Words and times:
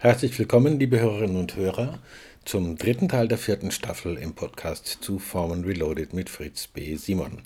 Herzlich 0.00 0.38
willkommen, 0.38 0.78
liebe 0.78 1.00
Hörerinnen 1.00 1.34
und 1.34 1.56
Hörer, 1.56 1.98
zum 2.44 2.76
dritten 2.78 3.08
Teil 3.08 3.26
der 3.26 3.36
vierten 3.36 3.72
Staffel 3.72 4.16
im 4.16 4.32
Podcast 4.32 4.98
zu 5.00 5.18
Formen 5.18 5.64
Reloaded 5.64 6.12
mit 6.12 6.30
Fritz 6.30 6.68
B. 6.68 6.94
Simon. 6.94 7.42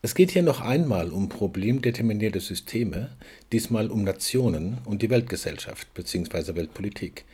Es 0.00 0.14
geht 0.14 0.30
hier 0.30 0.44
noch 0.44 0.60
einmal 0.60 1.10
um 1.10 1.28
problemdeterminierte 1.28 2.38
Systeme, 2.38 3.16
diesmal 3.50 3.90
um 3.90 4.04
Nationen 4.04 4.78
und 4.84 5.02
die 5.02 5.10
Weltgesellschaft 5.10 5.92
bzw. 5.94 6.54
Weltpolitik. 6.54 7.24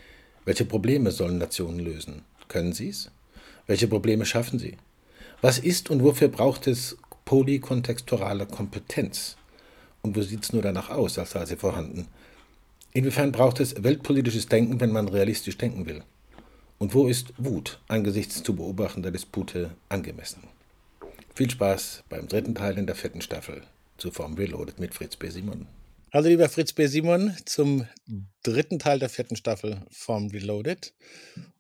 Welche 0.47 0.65
Probleme 0.65 1.11
sollen 1.11 1.37
Nationen 1.37 1.79
lösen? 1.79 2.23
Können 2.49 2.73
sie 2.73 2.89
es? 2.89 3.11
Welche 3.67 3.89
Probleme 3.89 4.25
schaffen 4.25 4.59
sie? 4.59 4.79
Was 5.43 5.59
ist 5.59 5.91
und 5.91 6.03
wofür 6.03 6.29
braucht 6.29 6.67
es 6.67 6.97
polykontexturale 7.27 8.47
Kompetenz? 8.47 9.37
Und 10.01 10.17
wo 10.17 10.23
sieht 10.23 10.45
es 10.45 10.55
nur 10.55 10.63
danach 10.63 10.89
aus, 10.89 11.19
als 11.19 11.33
sei 11.33 11.45
sie 11.45 11.57
vorhanden? 11.57 12.09
Inwiefern 12.93 13.31
braucht 13.31 13.61
es 13.61 13.83
weltpolitisches 13.85 14.47
Denken, 14.47 14.81
wenn 14.81 14.91
man 14.91 15.09
realistisch 15.09 15.57
denken 15.57 15.87
will? 15.87 16.03
Und 16.79 16.93
wo 16.93 17.07
ist 17.07 17.33
Wut 17.39 17.81
angesichts 17.87 18.43
zu 18.43 18.57
beobachtender 18.57 19.13
Dispute 19.13 19.71
angemessen? 19.89 20.43
Viel 21.35 21.51
Spaß 21.51 22.03
beim 22.09 22.27
dritten 22.27 22.57
Teil 22.57 22.77
in 22.79 22.87
der 22.87 22.97
vierten 22.97 23.21
Staffel 23.21 23.63
zu 23.97 24.11
Form 24.11 24.35
Reloaded 24.35 24.81
mit 24.81 24.95
Fritz 24.95 25.15
B. 25.15 25.29
Simon. 25.29 25.69
Hallo 26.13 26.29
lieber 26.29 26.49
Fritz 26.49 26.73
B. 26.73 26.89
Simon 26.89 27.37
zum 27.45 27.87
dritten 28.43 28.81
Teil 28.81 28.99
der 28.99 29.09
vierten 29.09 29.37
Staffel 29.37 29.83
Form 29.91 30.27
Reloaded. 30.29 30.93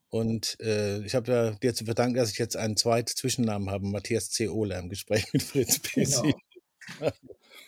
Und 0.09 0.59
äh, 0.59 0.99
ich 1.05 1.15
habe 1.15 1.30
ja 1.30 1.51
dir 1.52 1.74
zu 1.74 1.85
verdanken, 1.85 2.16
dass 2.16 2.33
ich 2.33 2.38
jetzt 2.38 2.57
einen 2.57 2.77
zweiten 2.77 3.15
Zwischennamen 3.15 3.71
habe, 3.71 3.87
Matthias 3.87 4.30
C. 4.30 4.49
Ohler 4.49 4.80
im 4.80 4.88
Gespräch 4.88 5.33
mit 5.33 5.45
Fritz 5.45 5.79
B. 5.79 6.02
Genau. 6.02 6.23
Simon. 6.23 7.12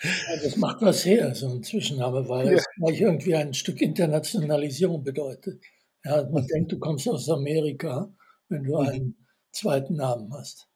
Ja, 0.03 0.37
das 0.43 0.57
macht 0.57 0.83
was 0.83 1.05
her, 1.05 1.35
so 1.35 1.49
ein 1.49 1.63
Zwischenname, 1.63 2.29
weil 2.29 2.47
ja. 2.47 2.53
es 2.55 2.65
gleich 2.77 3.01
irgendwie 3.01 3.35
ein 3.37 3.55
Stück 3.55 3.81
Internationalisierung 3.81 5.05
bedeutet. 5.05 5.63
Ja, 6.05 6.25
man 6.25 6.43
mhm. 6.43 6.49
denkt, 6.49 6.73
du 6.73 6.79
kommst 6.79 7.09
aus 7.09 7.29
Amerika, 7.29 8.13
wenn 8.49 8.65
du 8.65 8.81
mhm. 8.81 8.89
einen 8.89 9.27
zweiten 9.53 9.97
Namen 9.97 10.33
hast. 10.33 10.69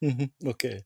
Mhm, 0.00 0.30
okay. 0.44 0.84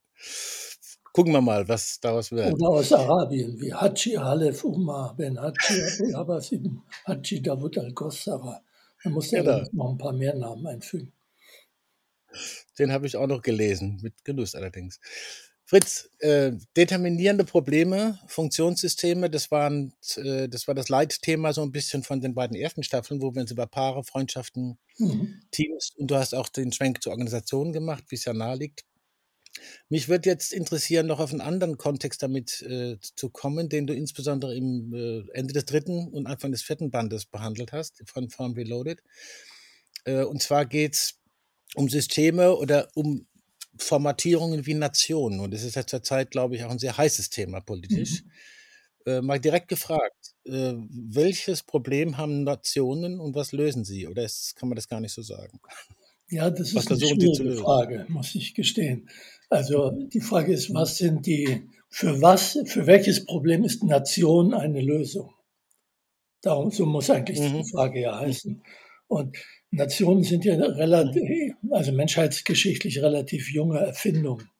Gucken 1.12 1.32
wir 1.32 1.40
mal, 1.40 1.66
was 1.66 1.98
daraus 2.00 2.30
wird. 2.30 2.54
Oder 2.54 2.68
aus 2.68 2.92
Arabien, 2.92 3.60
wie 3.60 3.72
Haji 3.72 4.14
Halef 4.14 4.62
Umar 4.62 5.16
Ben 5.16 5.40
Haji 5.40 6.14
Abbas 6.14 6.52
ibn 6.52 6.82
Haji 7.06 7.42
Davud 7.42 7.76
al-Gossara. 7.78 8.62
Da 9.02 9.10
muss 9.10 9.32
er 9.32 9.42
genau. 9.42 9.64
noch 9.72 9.90
ein 9.90 9.98
paar 9.98 10.12
mehr 10.12 10.34
Namen 10.34 10.66
einfügen. 10.66 11.12
Den 12.78 12.92
habe 12.92 13.06
ich 13.06 13.16
auch 13.16 13.26
noch 13.26 13.42
gelesen, 13.42 13.98
mit 14.02 14.24
Genuss 14.24 14.54
allerdings. 14.54 15.00
Fritz, 15.68 16.08
äh, 16.20 16.52
determinierende 16.78 17.44
Probleme, 17.44 18.18
Funktionssysteme, 18.26 19.28
das, 19.28 19.50
waren, 19.50 19.92
äh, 20.16 20.48
das 20.48 20.66
war 20.66 20.74
das 20.74 20.88
Leitthema 20.88 21.52
so 21.52 21.60
ein 21.60 21.72
bisschen 21.72 22.02
von 22.02 22.22
den 22.22 22.34
beiden 22.34 22.56
ersten 22.56 22.82
Staffeln, 22.82 23.20
wo 23.20 23.34
wir 23.34 23.42
uns 23.42 23.50
über 23.50 23.66
Paare, 23.66 24.02
Freundschaften, 24.02 24.78
mhm. 24.96 25.42
Teams 25.50 25.92
und 25.98 26.10
du 26.10 26.16
hast 26.16 26.34
auch 26.34 26.48
den 26.48 26.72
Schwenk 26.72 27.02
zur 27.02 27.12
Organisation 27.12 27.74
gemacht, 27.74 28.04
wie 28.08 28.14
es 28.14 28.24
ja 28.24 28.32
nahe 28.32 28.56
liegt. 28.56 28.86
Mich 29.90 30.08
würde 30.08 30.30
jetzt 30.30 30.54
interessieren, 30.54 31.06
noch 31.06 31.20
auf 31.20 31.32
einen 31.32 31.42
anderen 31.42 31.76
Kontext 31.76 32.22
damit 32.22 32.62
äh, 32.62 32.96
zu 33.00 33.28
kommen, 33.28 33.68
den 33.68 33.86
du 33.86 33.92
insbesondere 33.92 34.56
im 34.56 34.94
äh, 34.94 35.30
Ende 35.34 35.52
des 35.52 35.66
dritten 35.66 36.08
und 36.08 36.26
Anfang 36.26 36.50
des 36.50 36.62
vierten 36.62 36.90
Bandes 36.90 37.26
behandelt 37.26 37.72
hast, 37.72 38.02
von 38.06 38.30
Form 38.30 38.54
Reloaded. 38.54 39.02
Äh, 40.04 40.22
und 40.22 40.40
zwar 40.40 40.64
geht 40.64 40.94
es 40.94 41.20
um 41.74 41.90
Systeme 41.90 42.56
oder 42.56 42.88
um 42.94 43.26
Formatierungen 43.78 44.66
wie 44.66 44.74
Nationen. 44.74 45.40
Und 45.40 45.52
das 45.52 45.64
ist 45.64 45.76
ja 45.76 45.86
zurzeit, 45.86 46.30
glaube 46.30 46.56
ich, 46.56 46.64
auch 46.64 46.70
ein 46.70 46.78
sehr 46.78 46.96
heißes 46.96 47.30
Thema 47.30 47.60
politisch. 47.60 48.22
Mhm. 48.24 48.30
Äh, 49.06 49.20
mal 49.22 49.40
direkt 49.40 49.68
gefragt, 49.68 50.34
äh, 50.44 50.74
welches 50.90 51.62
Problem 51.62 52.16
haben 52.18 52.44
Nationen 52.44 53.20
und 53.20 53.34
was 53.34 53.52
lösen 53.52 53.84
sie? 53.84 54.06
Oder 54.06 54.24
ist, 54.24 54.56
kann 54.56 54.68
man 54.68 54.76
das 54.76 54.88
gar 54.88 55.00
nicht 55.00 55.12
so 55.12 55.22
sagen? 55.22 55.60
Ja, 56.30 56.50
das 56.50 56.74
ist 56.74 56.90
eine 56.90 57.00
schwierige 57.00 57.56
Frage, 57.56 58.04
muss 58.08 58.34
ich 58.34 58.54
gestehen. 58.54 59.08
Also 59.48 59.90
die 59.90 60.20
Frage 60.20 60.52
ist, 60.52 60.74
was 60.74 60.98
sind 60.98 61.24
die, 61.24 61.62
für 61.88 62.20
was, 62.20 62.58
für 62.66 62.86
welches 62.86 63.24
Problem 63.24 63.64
ist 63.64 63.82
Nation 63.82 64.52
eine 64.52 64.82
Lösung? 64.82 65.32
Darum, 66.42 66.70
so 66.70 66.84
muss 66.84 67.08
eigentlich 67.08 67.40
mhm. 67.40 67.62
die 67.62 67.70
Frage 67.70 68.00
ja 68.02 68.20
heißen. 68.20 68.62
Und 69.06 69.38
Nationen 69.70 70.22
sind 70.22 70.44
ja 70.44 70.54
relativ, 70.54 71.54
also 71.78 71.92
menschheitsgeschichtlich 71.92 73.00
relativ 73.02 73.52
junge 73.52 73.78
Erfindungen. 73.78 74.50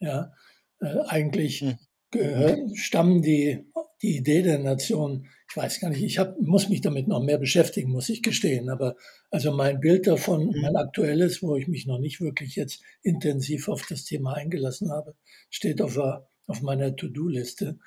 Ja, 0.00 0.32
äh, 0.80 0.98
eigentlich 1.06 1.60
hm. 1.60 2.74
stammen 2.74 3.22
die, 3.22 3.64
die 4.02 4.16
Idee 4.16 4.42
der 4.42 4.58
Nation, 4.58 5.28
ich 5.48 5.56
weiß 5.56 5.80
gar 5.80 5.90
nicht, 5.90 6.02
ich 6.02 6.18
hab, 6.18 6.36
muss 6.40 6.68
mich 6.68 6.80
damit 6.80 7.06
noch 7.06 7.22
mehr 7.22 7.38
beschäftigen, 7.38 7.92
muss 7.92 8.08
ich 8.08 8.24
gestehen. 8.24 8.70
Aber 8.70 8.96
also 9.30 9.52
mein 9.52 9.78
Bild 9.78 10.08
davon, 10.08 10.52
hm. 10.52 10.60
mein 10.60 10.74
aktuelles, 10.74 11.42
wo 11.42 11.54
ich 11.54 11.68
mich 11.68 11.86
noch 11.86 12.00
nicht 12.00 12.20
wirklich 12.20 12.56
jetzt 12.56 12.82
intensiv 13.02 13.68
auf 13.68 13.86
das 13.88 14.04
Thema 14.04 14.34
eingelassen 14.34 14.90
habe, 14.90 15.14
steht 15.50 15.80
auf, 15.80 15.96
auf 15.96 16.60
meiner 16.60 16.96
To-Do-Liste. 16.96 17.78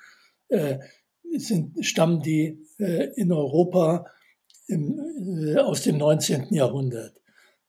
Äh, 0.48 0.78
sind, 1.36 1.84
stammen 1.84 2.22
die 2.22 2.58
äh, 2.78 3.10
in 3.16 3.32
Europa 3.32 4.06
im, 4.66 4.98
äh, 5.46 5.58
aus 5.58 5.82
dem 5.82 5.98
19. 5.98 6.54
Jahrhundert. 6.54 7.21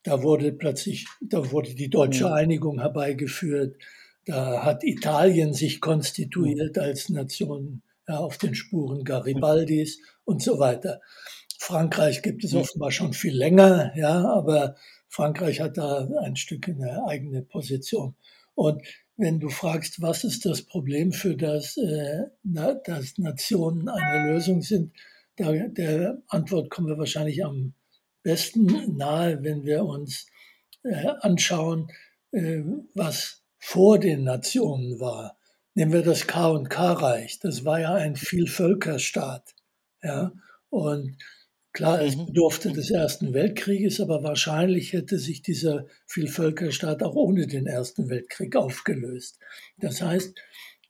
Da 0.04 0.22
wurde 0.22 0.52
plötzlich, 0.52 1.08
da 1.22 1.52
wurde 1.52 1.74
die 1.74 1.90
deutsche. 1.90 2.32
Einigung 2.32 2.80
herbeigeführt. 2.80 3.78
Da 4.26 4.64
hat 4.64 4.84
Italien 4.84 5.54
sich 5.54 5.82
konstituiert 5.82 6.78
als 6.78 7.10
Nation 7.10 7.82
ja, 8.08 8.18
auf 8.18 8.38
den 8.38 8.56
Spuren 8.56 9.04
Garibaldis 9.04 10.00
und 10.26 10.42
so 10.42 10.60
weiter. 10.60 11.02
Frankreich 11.58 12.22
gibt 12.22 12.44
es 12.44 12.54
offenbar 12.54 12.92
schon 12.92 13.14
viel 13.14 13.36
länger, 13.36 13.94
ja, 13.96 14.26
aber 14.26 14.76
Frankreich 15.08 15.62
hat 15.62 15.78
da 15.78 16.10
ein 16.22 16.36
Stück 16.36 16.68
eine 16.68 17.06
eigene 17.08 17.42
Position. 17.42 18.16
Und 18.56 18.82
wenn 19.16 19.40
du 19.40 19.50
fragst, 19.50 20.02
was 20.02 20.24
ist 20.24 20.46
das 20.46 20.64
Problem 20.64 21.14
für 21.14 21.38
das, 21.38 21.78
äh, 21.78 22.24
dass 22.44 23.18
Nationen 23.18 23.88
eine 23.88 24.34
Lösung 24.34 24.62
sind, 24.62 24.94
der, 25.38 25.70
der 25.70 26.22
Antwort 26.28 26.70
kommen 26.70 26.88
wir 26.88 26.98
wahrscheinlich 26.98 27.46
am 27.46 27.74
besten 28.24 28.96
nahe, 28.98 29.44
wenn 29.44 29.66
wir 29.66 29.84
uns 29.86 30.28
äh, 30.84 31.08
anschauen, 31.20 31.92
äh, 32.32 32.62
was 32.94 33.44
vor 33.58 34.00
den 34.00 34.24
Nationen 34.24 35.00
war. 35.00 35.38
Nehmen 35.76 35.94
wir 35.94 36.04
das 36.04 36.28
K 36.28 36.50
und 36.50 36.70
K-Reich. 36.70 37.40
Das 37.40 37.66
war 37.66 37.80
ja 37.80 37.94
ein 37.94 38.16
Vielvölkerstaat. 38.16 39.56
Ja, 40.04 40.34
und 40.70 41.18
klar, 41.72 42.02
es 42.02 42.16
mhm. 42.16 42.28
bedurfte 42.28 42.72
des 42.72 42.92
Ersten 42.92 43.34
Weltkrieges, 43.34 44.02
aber 44.02 44.22
wahrscheinlich 44.24 44.94
hätte 44.94 45.18
sich 45.18 45.42
dieser 45.42 45.86
Vielvölkerstaat 46.06 47.02
auch 47.02 47.16
ohne 47.16 47.48
den 47.48 47.66
Ersten 47.66 48.10
Weltkrieg 48.10 48.56
aufgelöst. 48.56 49.40
Das 49.78 50.02
heißt, 50.02 50.36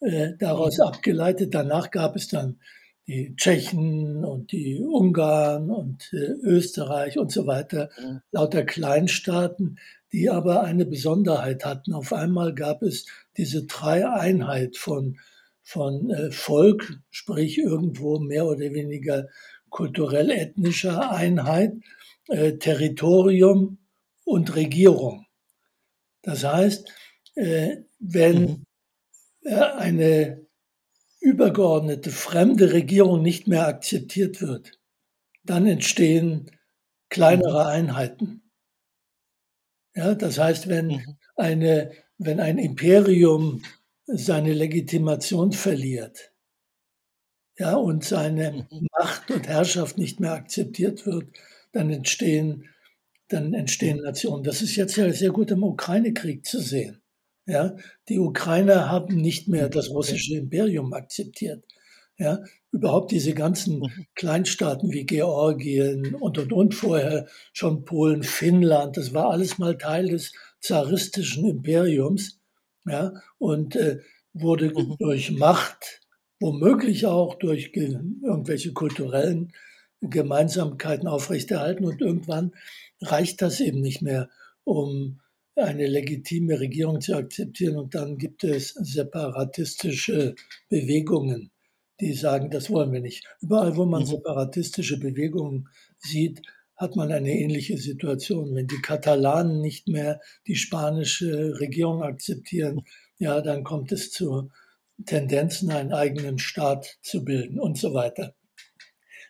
äh, 0.01 0.31
daraus 0.39 0.79
mhm. 0.79 0.85
abgeleitet, 0.85 1.53
danach 1.53 1.91
gab 1.91 2.15
es 2.15 2.27
dann 2.27 2.59
die 3.07 3.35
Tschechen 3.35 4.23
und 4.23 4.51
die 4.51 4.79
Ungarn 4.79 5.69
und 5.69 6.11
äh, 6.13 6.33
Österreich 6.41 7.17
und 7.17 7.31
so 7.31 7.45
weiter, 7.47 7.89
mhm. 7.99 8.21
lauter 8.31 8.63
Kleinstaaten, 8.63 9.77
die 10.11 10.29
aber 10.29 10.63
eine 10.63 10.85
Besonderheit 10.85 11.65
hatten. 11.65 11.93
Auf 11.93 12.13
einmal 12.13 12.53
gab 12.53 12.81
es 12.81 13.05
diese 13.35 13.65
Dreieinheit 13.65 14.77
von, 14.77 15.17
von 15.61 16.09
äh, 16.11 16.31
Volk, 16.31 16.99
sprich 17.09 17.57
irgendwo 17.57 18.19
mehr 18.19 18.45
oder 18.45 18.73
weniger 18.73 19.27
kulturell-ethnischer 19.69 21.11
Einheit, 21.11 21.73
äh, 22.29 22.53
Territorium 22.53 23.79
und 24.23 24.55
Regierung. 24.55 25.25
Das 26.21 26.45
heißt, 26.45 26.89
äh, 27.35 27.77
wenn 27.99 28.41
mhm. 28.41 28.65
Äh, 29.45 29.55
eine 29.55 30.42
übergeordnete 31.23 32.11
fremde 32.11 32.73
Regierung 32.73 33.22
nicht 33.22 33.47
mehr 33.47 33.67
akzeptiert 33.67 34.41
wird, 34.41 34.79
dann 35.44 35.66
entstehen 35.66 36.51
kleinere 37.09 37.63
mhm. 37.63 37.69
Einheiten. 37.69 38.51
Ja, 39.95 40.15
das 40.15 40.38
heißt, 40.38 40.68
wenn 40.68 40.88
mhm. 40.88 41.18
eine, 41.36 41.92
wenn 42.18 42.39
ein 42.39 42.57
Imperium 42.57 43.63
seine 44.06 44.53
Legitimation 44.53 45.53
verliert, 45.53 46.33
ja, 47.57 47.75
und 47.75 48.03
seine 48.03 48.65
mhm. 48.69 48.88
Macht 49.00 49.31
und 49.31 49.47
Herrschaft 49.47 49.97
nicht 49.97 50.19
mehr 50.19 50.33
akzeptiert 50.33 51.06
wird, 51.06 51.38
dann 51.71 51.89
entstehen, 51.89 52.69
dann 53.30 53.53
entstehen 53.53 54.01
Nationen. 54.01 54.44
Das 54.44 54.62
ist 54.62 54.75
jetzt 54.75 54.97
ja 54.97 55.12
sehr 55.13 55.31
gut 55.31 55.51
im 55.51 55.63
Ukraine-Krieg 55.63 56.45
zu 56.45 56.59
sehen. 56.59 57.02
Ja, 57.45 57.75
die 58.07 58.19
Ukrainer 58.19 58.90
haben 58.90 59.18
nicht 59.18 59.48
mehr 59.48 59.68
das 59.69 59.90
russische 59.90 60.36
Imperium 60.36 60.94
akzeptiert. 60.94 61.66
Ja, 62.18 62.44
überhaupt 62.72 63.12
diese 63.12 63.34
ganzen 63.34 63.80
mhm. 63.80 64.06
Kleinstaaten 64.16 64.92
wie 64.92 65.06
Georgien 65.06 66.16
und 66.16 66.38
und 66.38 66.54
und 66.54 66.75
vorher 66.75 67.28
schon 67.51 67.86
Polen, 67.86 68.24
Finnland, 68.24 68.98
das 68.98 69.13
war 69.13 69.31
alles 69.31 69.57
mal 69.57 69.78
Teil 69.78 70.07
des 70.10 70.31
zaristischen 70.62 71.45
Imperiums. 71.45 72.40
Ja, 72.86 73.13
und 73.40 73.75
äh, 73.75 74.00
wurde 74.34 74.69
mhm. 74.69 74.95
durch 75.00 75.31
Macht, 75.31 76.01
womöglich 76.40 77.06
auch 77.06 77.36
durch 77.36 77.72
irgendwelche 77.74 78.74
kulturellen 78.74 79.54
Gemeinsamkeiten 80.01 81.07
aufrechterhalten 81.07 81.86
und 81.86 82.01
irgendwann 82.01 82.54
reicht 83.01 83.42
das 83.42 83.60
eben 83.60 83.81
nicht 83.81 84.01
mehr, 84.01 84.30
um 84.63 85.19
eine 85.55 85.88
legitime 85.88 86.59
Regierung 86.59 87.01
zu 87.01 87.15
akzeptieren. 87.15 87.77
Und 87.77 87.95
dann 87.95 88.17
gibt 88.17 88.44
es 88.44 88.69
separatistische 88.69 90.35
Bewegungen, 90.69 91.51
die 92.00 92.13
sagen, 92.13 92.50
das 92.50 92.69
wollen 92.69 92.91
wir 92.91 93.01
nicht. 93.01 93.25
Überall, 93.41 93.75
wo 93.75 93.85
man 93.85 94.01
mhm. 94.01 94.07
separatistische 94.07 95.00
Bewegungen 95.00 95.69
sieht, 95.97 96.41
hat 96.75 96.95
man 96.95 97.11
eine 97.11 97.31
ähnliche 97.31 97.77
Situation. 97.77 98.55
Wenn 98.55 98.67
die 98.67 98.81
Katalanen 98.81 99.61
nicht 99.61 99.88
mehr 99.88 100.19
die 100.47 100.55
spanische 100.55 101.59
Regierung 101.59 102.01
akzeptieren, 102.01 102.81
ja, 103.17 103.41
dann 103.41 103.63
kommt 103.63 103.91
es 103.91 104.11
zu 104.11 104.49
Tendenzen, 105.06 105.71
einen 105.71 105.94
eigenen 105.94 106.39
Staat 106.39 106.97
zu 107.01 107.23
bilden 107.23 107.59
und 107.59 107.77
so 107.77 107.94
weiter. 107.94 108.35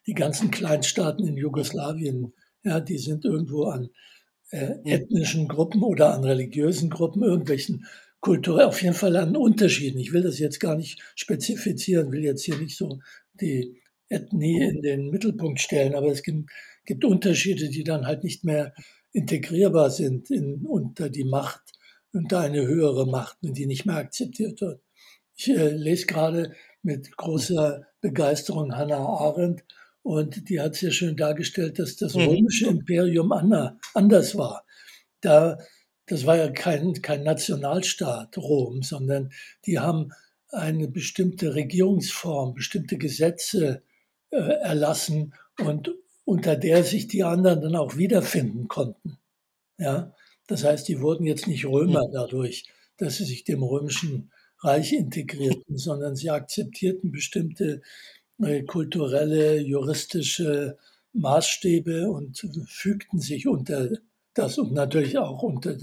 Die 0.07 0.13
ganzen 0.13 0.51
Kleinstaaten 0.51 1.27
in 1.27 1.37
Jugoslawien, 1.37 2.33
ja, 2.63 2.79
die 2.79 2.97
sind 2.97 3.25
irgendwo 3.25 3.65
an 3.65 3.89
äh, 4.53 4.75
ethnischen 4.83 5.47
Gruppen 5.47 5.81
oder 5.81 6.13
an 6.13 6.23
religiösen 6.23 6.91
Gruppen, 6.91 7.23
irgendwelchen 7.23 7.88
kulturell, 8.19 8.65
auf 8.65 8.83
jeden 8.83 8.94
Fall 8.94 9.15
an 9.15 9.35
Unterschieden. 9.35 9.97
Ich 9.97 10.13
will 10.13 10.21
das 10.21 10.38
jetzt 10.38 10.59
gar 10.59 10.75
nicht 10.75 11.01
spezifizieren, 11.15 12.11
will 12.11 12.23
jetzt 12.23 12.44
hier 12.44 12.57
nicht 12.57 12.77
so 12.77 13.00
die 13.33 13.81
Ethnie 14.09 14.61
in 14.61 14.83
den 14.83 15.09
Mittelpunkt 15.09 15.59
stellen, 15.59 15.95
aber 15.95 16.11
es 16.11 16.21
gibt, 16.21 16.51
gibt 16.85 17.03
Unterschiede, 17.03 17.69
die 17.69 17.83
dann 17.83 18.05
halt 18.05 18.23
nicht 18.23 18.44
mehr 18.44 18.75
integrierbar 19.11 19.89
sind 19.89 20.29
in, 20.29 20.67
unter 20.67 21.09
die 21.09 21.25
Macht, 21.25 21.63
unter 22.11 22.41
eine 22.41 22.67
höhere 22.67 23.07
Macht, 23.07 23.38
die 23.41 23.65
nicht 23.65 23.88
mehr 23.88 23.95
akzeptiert 23.95 24.61
wird. 24.61 24.83
Ich 25.35 25.50
äh, 25.50 25.69
lese 25.69 26.05
gerade 26.05 26.53
mit 26.83 27.17
großer 27.17 27.88
Begeisterung 28.01 28.75
Hannah 28.75 29.03
Arendt 29.03 29.63
und 30.03 30.50
die 30.50 30.59
hat 30.59 30.75
sehr 30.75 30.91
schön 30.91 31.15
dargestellt, 31.15 31.79
dass 31.79 31.95
das 31.95 32.13
mhm. 32.13 32.27
römische 32.27 32.67
Imperium 32.67 33.31
anders 33.94 34.38
war. 34.38 34.65
Da, 35.21 35.57
das 36.05 36.25
war 36.25 36.38
ja 36.38 36.50
kein, 36.50 37.01
kein 37.01 37.23
Nationalstaat 37.23 38.38
Rom, 38.38 38.83
sondern 38.83 39.31
die 39.65 39.79
haben 39.79 40.11
eine 40.51 40.88
bestimmte 40.88 41.55
Regierungsform, 41.55 42.53
bestimmte 42.53 42.97
Gesetze 42.97 43.81
äh, 44.29 44.38
erlassen 44.38 45.33
und 45.59 45.91
unter 46.25 46.55
der 46.55 46.83
sich 46.83 47.07
die 47.07 47.23
anderen 47.23 47.61
dann 47.61 47.75
auch 47.75 47.97
wiederfinden 47.97 48.67
konnten. 48.67 49.17
Ja, 49.77 50.13
das 50.47 50.63
heißt, 50.63 50.88
die 50.88 51.01
wurden 51.01 51.25
jetzt 51.25 51.47
nicht 51.47 51.65
Römer 51.65 52.07
mhm. 52.07 52.11
dadurch, 52.13 52.65
dass 52.97 53.17
sie 53.17 53.25
sich 53.25 53.44
dem 53.45 53.63
römischen 53.63 54.31
Reich 54.59 54.94
integrierten, 54.94 55.77
sondern 55.77 56.15
sie 56.15 56.29
akzeptierten 56.29 57.11
bestimmte 57.11 57.81
kulturelle, 58.68 59.59
juristische 59.59 60.77
Maßstäbe 61.13 62.09
und 62.09 62.45
fügten 62.68 63.19
sich 63.19 63.47
unter 63.47 63.89
das 64.33 64.57
und 64.57 64.74
natürlich 64.74 65.18
auch 65.18 65.44
unter 65.44 65.75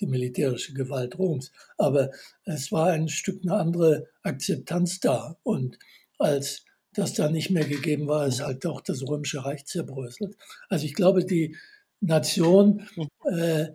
die 0.00 0.06
militärische 0.06 0.72
Gewalt 0.72 1.18
Roms. 1.18 1.52
Aber 1.76 2.10
es 2.44 2.72
war 2.72 2.88
ein 2.88 3.08
Stück 3.08 3.42
eine 3.42 3.54
andere 3.54 4.08
Akzeptanz 4.22 5.00
da. 5.00 5.36
Und 5.42 5.78
als 6.18 6.64
das 6.94 7.12
da 7.12 7.30
nicht 7.30 7.50
mehr 7.50 7.66
gegeben 7.66 8.08
war, 8.08 8.26
ist 8.26 8.40
halt 8.40 8.64
auch 8.66 8.80
das 8.80 9.02
Römische 9.06 9.44
Reich 9.44 9.66
zerbröselt. 9.66 10.36
Also 10.68 10.86
ich 10.86 10.94
glaube, 10.94 11.24
die 11.24 11.56
Nation 12.00 12.86
äh, 13.30 13.68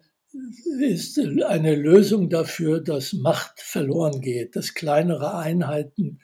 ist 0.80 1.18
eine 1.20 1.76
Lösung 1.76 2.30
dafür, 2.30 2.82
dass 2.82 3.14
Macht 3.14 3.62
verloren 3.62 4.20
geht, 4.20 4.56
dass 4.56 4.74
kleinere 4.74 5.38
Einheiten 5.38 6.20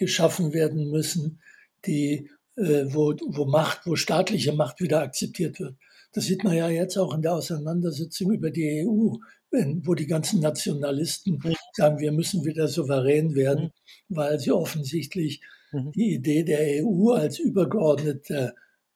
geschaffen 0.00 0.52
werden 0.54 0.90
müssen, 0.90 1.40
die, 1.86 2.30
äh, 2.56 2.86
wo, 2.86 3.14
wo 3.28 3.44
Macht, 3.44 3.86
wo 3.86 3.96
staatliche 3.96 4.52
Macht 4.52 4.80
wieder 4.80 5.02
akzeptiert 5.02 5.60
wird. 5.60 5.76
Das 6.12 6.24
sieht 6.24 6.42
man 6.42 6.56
ja 6.56 6.68
jetzt 6.68 6.96
auch 6.96 7.14
in 7.14 7.22
der 7.22 7.34
Auseinandersetzung 7.34 8.32
über 8.32 8.50
die 8.50 8.84
EU, 8.84 9.16
wenn, 9.50 9.86
wo 9.86 9.94
die 9.94 10.06
ganzen 10.06 10.40
Nationalisten 10.40 11.38
sagen, 11.74 11.98
wir 11.98 12.12
müssen 12.12 12.44
wieder 12.44 12.66
souverän 12.66 13.34
werden, 13.34 13.64
mhm. 14.08 14.16
weil 14.16 14.40
sie 14.40 14.52
offensichtlich 14.52 15.42
mhm. 15.70 15.92
die 15.92 16.14
Idee 16.14 16.42
der 16.44 16.84
EU 16.84 17.10
als 17.10 17.38
übergeordnete 17.38 18.54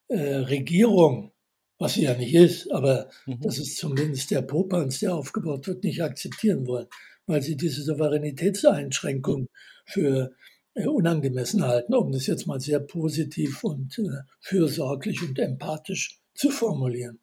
äh, 0.09 0.37
Regierung, 0.37 1.33
was 1.79 1.95
sie 1.95 2.05
ja 2.05 2.15
nicht 2.15 2.35
ist, 2.35 2.73
aber 2.73 3.11
mhm. 3.27 3.41
das 3.43 3.59
ist 3.59 3.77
zumindest 3.77 4.31
der 4.31 4.43
Popanz, 4.43 5.01
der 5.01 5.15
aufgebaut 5.15 5.67
wird, 5.67 5.85
nicht 5.85 6.03
akzeptieren 6.03 6.67
wollen, 6.67 6.87
weil 7.27 7.43
sie 7.43 7.57
diese 7.57 7.83
Souveränitätseinschränkung 7.83 9.49
für 9.85 10.33
unangemessen 10.75 11.65
halten, 11.65 11.95
um 11.95 12.11
das 12.13 12.27
jetzt 12.27 12.47
mal 12.47 12.61
sehr 12.61 12.81
positiv 12.81 13.63
und 13.63 13.99
äh, 13.99 14.23
fürsorglich 14.41 15.23
und 15.23 15.39
empathisch 15.39 16.21
zu 16.35 16.51
formulieren. 16.51 17.21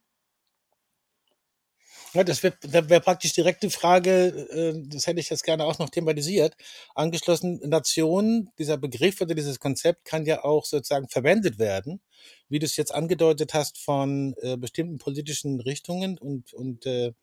Ja, 2.13 2.25
das 2.25 2.43
wäre 2.43 2.89
wär 2.89 2.99
praktisch 2.99 3.31
direkt 3.33 3.63
die 3.63 3.69
Frage, 3.69 4.27
äh, 4.51 4.83
das 4.87 5.07
hätte 5.07 5.21
ich 5.21 5.29
jetzt 5.29 5.43
gerne 5.43 5.63
auch 5.63 5.79
noch 5.79 5.89
thematisiert. 5.89 6.55
Angeschlossen, 6.93 7.61
Nation, 7.63 8.49
dieser 8.59 8.77
Begriff 8.77 9.21
oder 9.21 9.33
dieses 9.33 9.59
Konzept 9.59 10.03
kann 10.03 10.25
ja 10.25 10.43
auch 10.43 10.65
sozusagen 10.65 11.07
verwendet 11.07 11.57
werden, 11.57 12.01
wie 12.49 12.59
du 12.59 12.65
es 12.65 12.75
jetzt 12.75 12.93
angedeutet 12.93 13.53
hast, 13.53 13.77
von 13.77 14.35
äh, 14.41 14.57
bestimmten 14.57 14.97
politischen 14.97 15.61
Richtungen 15.61 16.17
und, 16.17 16.53
und 16.53 16.85
äh, 16.85 17.07
äh, 17.07 17.13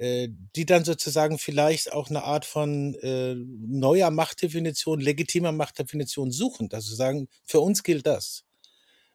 die 0.00 0.64
dann 0.64 0.84
sozusagen 0.84 1.38
vielleicht 1.38 1.92
auch 1.92 2.08
eine 2.08 2.24
Art 2.24 2.46
von 2.46 2.94
äh, 3.02 3.34
neuer 3.34 4.10
Machtdefinition, 4.10 4.98
legitimer 4.98 5.52
Machtdefinition 5.52 6.30
suchen. 6.30 6.70
Also 6.72 6.94
sagen, 6.94 7.28
für 7.44 7.60
uns 7.60 7.82
gilt 7.82 8.06
das. 8.06 8.44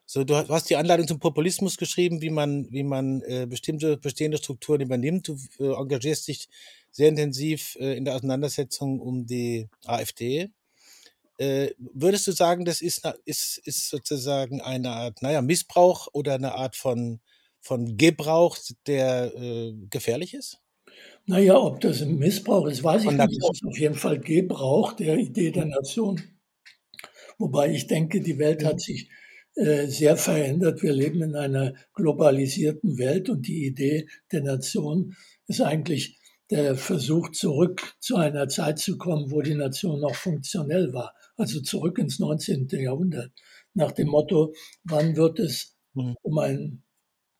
So, 0.08 0.22
du 0.22 0.36
hast 0.36 0.70
die 0.70 0.76
Anleitung 0.76 1.08
zum 1.08 1.18
Populismus 1.18 1.76
geschrieben, 1.76 2.22
wie 2.22 2.30
man, 2.30 2.70
wie 2.70 2.84
man 2.84 3.22
äh, 3.22 3.46
bestimmte 3.48 3.96
bestehende 3.96 4.38
Strukturen 4.38 4.80
übernimmt. 4.80 5.26
Du 5.26 5.36
äh, 5.58 5.72
engagierst 5.72 6.28
dich 6.28 6.48
sehr 6.92 7.08
intensiv 7.08 7.76
äh, 7.80 7.96
in 7.96 8.04
der 8.04 8.14
Auseinandersetzung 8.14 9.00
um 9.00 9.26
die 9.26 9.68
AfD. 9.84 10.50
Äh, 11.38 11.70
würdest 11.78 12.28
du 12.28 12.32
sagen, 12.32 12.64
das 12.64 12.80
ist, 12.80 13.02
ist, 13.24 13.58
ist 13.64 13.88
sozusagen 13.88 14.60
eine 14.60 14.90
Art, 14.90 15.22
naja, 15.22 15.42
Missbrauch 15.42 16.06
oder 16.12 16.34
eine 16.34 16.54
Art 16.54 16.76
von, 16.76 17.20
von 17.60 17.96
Gebrauch, 17.96 18.56
der 18.86 19.34
äh, 19.34 19.72
gefährlich 19.90 20.34
ist? 20.34 20.60
Naja, 21.26 21.58
ob 21.58 21.80
das 21.80 22.02
ein 22.02 22.18
Missbrauch 22.18 22.66
ist, 22.66 22.84
weiß 22.84 23.04
ich 23.04 23.10
nicht. 23.10 23.20
Das 23.20 23.32
ist 23.32 23.66
auf 23.66 23.78
jeden 23.78 23.94
Fall 23.94 24.20
Gebrauch 24.20 24.92
der 24.92 25.18
Idee 25.18 25.50
der 25.50 25.66
Nation. 25.66 26.22
Wobei 27.38 27.72
ich 27.72 27.86
denke, 27.86 28.20
die 28.20 28.38
Welt 28.38 28.64
hat 28.64 28.80
sich 28.80 29.10
äh, 29.56 29.86
sehr 29.86 30.16
verändert. 30.16 30.82
Wir 30.82 30.92
leben 30.92 31.22
in 31.22 31.34
einer 31.34 31.74
globalisierten 31.94 32.98
Welt 32.98 33.28
und 33.28 33.46
die 33.46 33.66
Idee 33.66 34.06
der 34.30 34.42
Nation 34.42 35.16
ist 35.48 35.60
eigentlich 35.60 36.18
der 36.50 36.76
Versuch, 36.76 37.30
zurück 37.32 37.94
zu 37.98 38.16
einer 38.16 38.48
Zeit 38.48 38.78
zu 38.78 38.96
kommen, 38.96 39.30
wo 39.30 39.42
die 39.42 39.54
Nation 39.54 40.00
noch 40.00 40.14
funktionell 40.14 40.92
war. 40.92 41.14
Also 41.36 41.60
zurück 41.60 41.98
ins 41.98 42.18
19. 42.20 42.68
Jahrhundert. 42.70 43.32
Nach 43.74 43.92
dem 43.92 44.08
Motto, 44.08 44.54
wann 44.84 45.16
wird 45.16 45.40
es, 45.40 45.76
mhm. 45.94 46.14
um 46.22 46.38
einen 46.38 46.84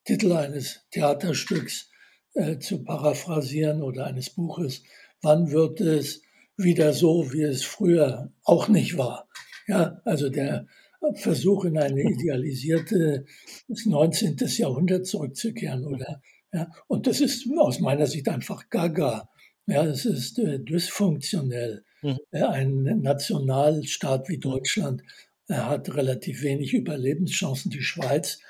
Titel 0.04 0.32
eines 0.32 0.86
Theaterstücks 0.90 1.88
äh, 2.36 2.58
zu 2.58 2.84
paraphrasieren 2.84 3.82
oder 3.82 4.04
eines 4.04 4.28
Buches, 4.28 4.82
wann 5.22 5.50
wird 5.50 5.80
es 5.80 6.20
wieder 6.58 6.92
so, 6.92 7.32
wie 7.32 7.42
es 7.42 7.64
früher 7.64 8.30
auch 8.44 8.68
nicht 8.68 8.98
war. 8.98 9.26
Ja, 9.66 10.02
also 10.04 10.28
der 10.28 10.66
Versuch 11.14 11.64
in 11.64 11.78
eine 11.78 12.02
idealisierte 12.02 13.24
19. 13.68 14.36
Jahrhundert 14.58 15.06
zurückzukehren, 15.06 15.86
oder? 15.86 16.20
Ja, 16.52 16.70
und 16.88 17.06
das 17.06 17.20
ist 17.20 17.48
aus 17.58 17.80
meiner 17.80 18.06
Sicht 18.06 18.28
einfach 18.28 18.68
gaga. 18.68 19.30
Ja, 19.66 19.84
es 19.84 20.04
ist 20.04 20.38
äh, 20.38 20.60
dysfunktionell. 20.60 21.84
Mhm. 22.02 22.18
Ein 22.32 22.82
Nationalstaat 23.00 24.28
wie 24.28 24.38
Deutschland 24.38 25.02
äh, 25.48 25.54
hat 25.54 25.94
relativ 25.94 26.42
wenig 26.42 26.74
Überlebenschancen. 26.74 27.70
Die 27.70 27.82
Schweiz 27.82 28.40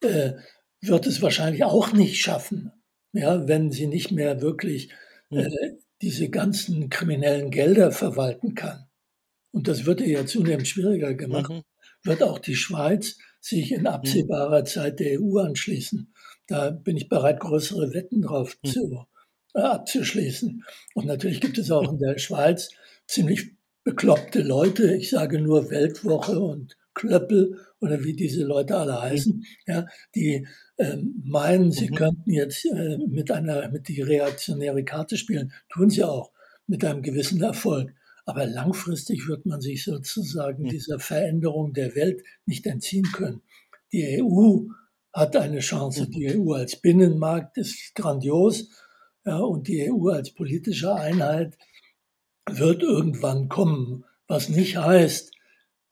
äh, 0.00 0.32
wird 0.80 1.06
es 1.06 1.22
wahrscheinlich 1.22 1.64
auch 1.64 1.92
nicht 1.92 2.20
schaffen 2.20 2.72
ja, 3.12 3.46
wenn 3.46 3.70
sie 3.70 3.86
nicht 3.86 4.10
mehr 4.12 4.40
wirklich 4.40 4.92
äh, 5.30 5.48
diese 6.00 6.28
ganzen 6.30 6.90
kriminellen 6.90 7.50
Gelder 7.50 7.92
verwalten 7.92 8.54
kann. 8.54 8.86
Und 9.52 9.68
das 9.68 9.86
wird 9.86 10.00
ihr 10.00 10.08
ja 10.08 10.26
zunehmend 10.26 10.66
schwieriger 10.66 11.14
gemacht. 11.14 11.50
Mhm. 11.50 11.62
Wird 12.02 12.22
auch 12.22 12.38
die 12.38 12.56
Schweiz 12.56 13.18
sich 13.40 13.72
in 13.72 13.86
absehbarer 13.86 14.60
mhm. 14.60 14.66
Zeit 14.66 15.00
der 15.00 15.20
EU 15.20 15.38
anschließen. 15.38 16.12
Da 16.46 16.70
bin 16.70 16.96
ich 16.96 17.08
bereit, 17.08 17.40
größere 17.40 17.94
Wetten 17.94 18.22
drauf 18.22 18.56
mhm. 18.62 18.68
zu, 18.68 19.06
äh, 19.54 19.60
abzuschließen. 19.60 20.64
Und 20.94 21.06
natürlich 21.06 21.40
gibt 21.40 21.58
es 21.58 21.70
auch 21.70 21.92
in 21.92 21.98
der 21.98 22.18
Schweiz 22.18 22.70
ziemlich 23.06 23.52
bekloppte 23.84 24.42
Leute. 24.42 24.94
Ich 24.94 25.10
sage 25.10 25.40
nur 25.40 25.70
Weltwoche 25.70 26.40
und 26.40 26.76
Klöppel 26.94 27.58
oder 27.80 28.04
wie 28.04 28.14
diese 28.14 28.44
Leute 28.44 28.76
alle 28.76 29.00
heißen, 29.00 29.44
ja, 29.66 29.86
die 30.14 30.46
äh, 30.76 30.96
meinen, 31.24 31.72
sie 31.72 31.90
mhm. 31.90 31.94
könnten 31.94 32.30
jetzt 32.30 32.64
äh, 32.66 32.98
mit 33.08 33.30
einer, 33.30 33.68
mit 33.70 33.88
die 33.88 34.02
reaktionäre 34.02 34.84
Karte 34.84 35.16
spielen, 35.16 35.52
tun 35.68 35.90
sie 35.90 36.04
auch 36.04 36.32
mit 36.66 36.84
einem 36.84 37.02
gewissen 37.02 37.42
Erfolg. 37.42 37.92
Aber 38.24 38.46
langfristig 38.46 39.26
wird 39.26 39.46
man 39.46 39.60
sich 39.60 39.84
sozusagen 39.84 40.64
mhm. 40.64 40.68
dieser 40.68 40.98
Veränderung 41.00 41.72
der 41.72 41.94
Welt 41.94 42.22
nicht 42.46 42.66
entziehen 42.66 43.06
können. 43.12 43.42
die 43.92 44.22
EU 44.22 44.68
hat 45.12 45.36
eine 45.36 45.60
Chance. 45.60 46.08
Die 46.08 46.38
EU 46.38 46.52
als 46.52 46.76
Binnenmarkt 46.76 47.58
ist 47.58 47.94
grandios. 47.94 48.70
Ja, 49.24 49.38
und 49.38 49.68
die 49.68 49.90
EU 49.90 50.08
als 50.08 50.32
politische 50.32 50.94
Einheit 50.94 51.56
wird 52.50 52.82
irgendwann 52.82 53.48
kommen, 53.48 54.04
was 54.26 54.48
nicht 54.48 54.76
heißt, 54.76 55.32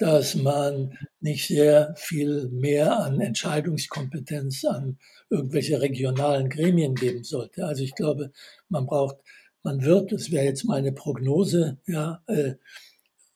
dass 0.01 0.35
man 0.35 0.97
nicht 1.21 1.47
sehr 1.47 1.95
viel 1.95 2.49
mehr 2.49 3.01
an 3.01 3.21
Entscheidungskompetenz 3.21 4.65
an 4.65 4.99
irgendwelche 5.29 5.79
regionalen 5.83 6.49
Gremien 6.49 6.95
geben 6.95 7.23
sollte. 7.23 7.67
Also 7.67 7.85
ich 7.85 7.95
glaube, 7.95 8.33
man 8.71 8.87
braucht, 8.87 9.17
man 9.63 9.83
wird, 9.83 10.11
das 10.11 10.31
wäre 10.31 10.47
jetzt 10.47 10.65
meine 10.65 10.93
Prognose, 10.93 11.79
ja, 11.87 12.23
äh, 12.29 12.55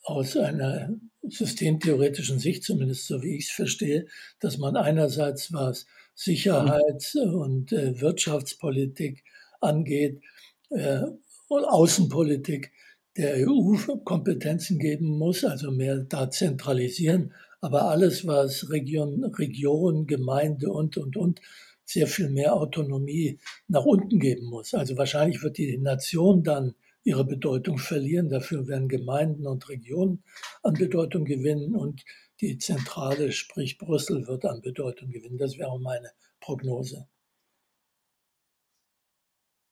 aus 0.05 0.39
einer 0.39 0.89
systemtheoretischen 1.23 2.39
Sicht, 2.39 2.65
zumindest 2.65 3.09
so 3.09 3.23
wie 3.23 3.37
ich 3.37 3.45
es 3.45 3.51
verstehe, 3.51 4.07
dass 4.41 4.57
man 4.57 4.77
einerseits 4.77 5.53
was 5.53 5.85
Sicherheits- 6.15 7.15
und 7.15 7.73
äh, 7.73 8.01
Wirtschaftspolitik 8.01 9.23
angeht 9.61 10.23
äh, 10.71 11.03
und 11.49 11.65
Außenpolitik 11.65 12.73
der 13.17 13.49
EU 13.49 13.77
Kompetenzen 14.05 14.79
geben 14.79 15.07
muss, 15.19 15.45
also 15.45 15.71
mehr 15.71 15.99
da 15.99 16.31
zentralisieren. 16.31 17.33
Aber 17.61 17.89
alles, 17.89 18.27
was 18.27 18.71
Region, 18.71 19.25
Region, 19.25 20.07
Gemeinde 20.07 20.71
und, 20.71 20.97
und, 20.97 21.17
und, 21.17 21.41
sehr 21.87 22.07
viel 22.07 22.31
mehr 22.31 22.55
Autonomie 22.55 23.39
nach 23.69 23.85
unten 23.85 24.19
geben 24.19 24.47
muss. 24.47 24.75
Also 24.75 24.97
wahrscheinlich 24.97 25.43
wird 25.43 25.59
die 25.59 25.77
Nation 25.79 26.43
dann 26.43 26.75
ihre 27.03 27.25
Bedeutung 27.25 27.79
verlieren. 27.79 28.31
Dafür 28.31 28.67
werden 28.67 28.89
Gemeinden 28.89 29.47
und 29.47 29.69
Regionen 29.69 30.25
an 30.63 30.75
Bedeutung 30.75 31.25
gewinnen 31.25 31.77
und 31.77 32.03
die 32.41 32.59
Zentrale, 32.59 33.33
sprich 33.33 33.79
Brüssel, 33.79 34.27
wird 34.27 34.45
an 34.45 34.63
Bedeutung 34.63 35.11
gewinnen. 35.11 35.39
Das 35.39 35.59
wäre 35.59 35.79
meine 35.79 36.11
Prognose. 36.41 37.07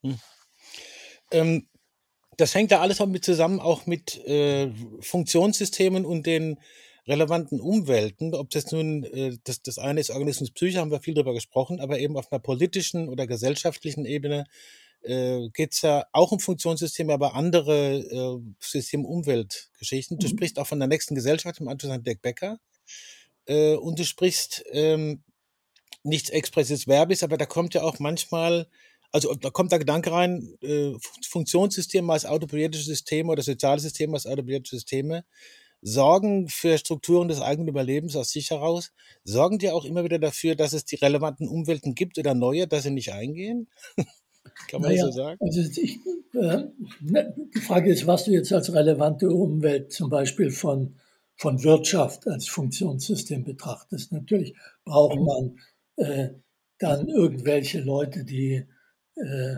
Hm. 0.02 0.18
Ähm, 1.30 1.68
das 2.42 2.56
hängt 2.56 2.72
da 2.72 2.80
alles 2.80 3.00
auch 3.00 3.06
mit 3.06 3.24
zusammen, 3.24 3.60
auch 3.60 3.86
mit 3.86 4.18
äh, 4.26 4.72
Funktionssystemen 5.00 6.04
und 6.04 6.26
den 6.26 6.58
relevanten 7.06 7.60
Umwelten. 7.60 8.34
Ob 8.34 8.50
das 8.50 8.72
nun, 8.72 9.04
äh, 9.04 9.38
das, 9.44 9.62
das 9.62 9.78
eine 9.78 10.00
ist 10.00 10.10
Organismus 10.10 10.50
Psyche, 10.50 10.80
haben 10.80 10.90
wir 10.90 10.98
viel 10.98 11.14
darüber 11.14 11.34
gesprochen, 11.34 11.78
aber 11.78 12.00
eben 12.00 12.16
auf 12.16 12.32
einer 12.32 12.40
politischen 12.40 13.08
oder 13.08 13.28
gesellschaftlichen 13.28 14.06
Ebene 14.06 14.44
äh, 15.02 15.50
geht 15.50 15.72
es 15.74 15.82
ja 15.82 16.04
auch 16.10 16.32
um 16.32 16.40
Funktionssysteme, 16.40 17.12
aber 17.12 17.36
andere 17.36 17.98
äh, 17.98 18.52
System-Umwelt-Geschichten. 18.58 20.18
Du 20.18 20.26
mhm. 20.26 20.30
sprichst 20.30 20.58
auch 20.58 20.66
von 20.66 20.80
der 20.80 20.88
nächsten 20.88 21.14
Gesellschaft 21.14 21.60
im 21.60 21.68
Anschluss 21.68 21.92
an 21.92 22.02
Dirk 22.02 22.22
Becker. 22.22 22.58
Äh, 23.46 23.76
und 23.76 24.00
du 24.00 24.04
sprichst 24.04 24.64
ähm, 24.72 25.22
nichts 26.02 26.30
expressis 26.30 26.88
verbis, 26.88 27.22
aber 27.22 27.36
da 27.36 27.46
kommt 27.46 27.74
ja 27.74 27.84
auch 27.84 28.00
manchmal 28.00 28.66
also 29.12 29.34
da 29.34 29.50
kommt 29.50 29.72
der 29.72 29.78
Gedanke 29.78 30.10
rein, 30.10 30.56
äh, 30.62 30.92
Funktionssysteme 31.28 32.12
als 32.12 32.26
autopoietische 32.26 32.84
Systeme 32.84 33.30
oder 33.30 33.42
soziale 33.42 33.80
Systeme 33.80 34.14
als 34.14 34.26
autopoietische 34.26 34.76
Systeme 34.76 35.24
sorgen 35.82 36.48
für 36.48 36.78
Strukturen 36.78 37.28
des 37.28 37.40
eigenen 37.40 37.68
Überlebens 37.68 38.14
aus 38.16 38.30
sich 38.30 38.50
heraus, 38.50 38.92
sorgen 39.24 39.58
die 39.58 39.70
auch 39.70 39.84
immer 39.84 40.04
wieder 40.04 40.20
dafür, 40.20 40.54
dass 40.54 40.72
es 40.72 40.84
die 40.84 40.96
relevanten 40.96 41.48
Umwelten 41.48 41.94
gibt 41.94 42.18
oder 42.18 42.34
neue, 42.34 42.68
dass 42.68 42.84
sie 42.84 42.90
nicht 42.90 43.12
eingehen? 43.12 43.68
Kann 44.68 44.80
man 44.80 44.90
naja, 44.90 45.06
so 45.06 45.10
sagen? 45.10 45.38
Also 45.40 45.60
ich, 45.60 45.98
äh, 46.34 46.64
die 47.00 47.60
Frage 47.60 47.92
ist, 47.92 48.06
was 48.06 48.24
du 48.24 48.30
jetzt 48.30 48.52
als 48.52 48.72
relevante 48.72 49.28
Umwelt 49.30 49.92
zum 49.92 50.08
Beispiel 50.08 50.50
von, 50.50 50.94
von 51.36 51.62
Wirtschaft 51.64 52.28
als 52.28 52.48
Funktionssystem 52.48 53.44
betrachtest. 53.44 54.12
Natürlich 54.12 54.54
braucht 54.84 55.18
mhm. 55.18 55.24
man 55.24 55.58
äh, 55.96 56.28
dann 56.78 57.08
irgendwelche 57.08 57.80
Leute, 57.80 58.24
die 58.24 58.66
äh, 59.16 59.56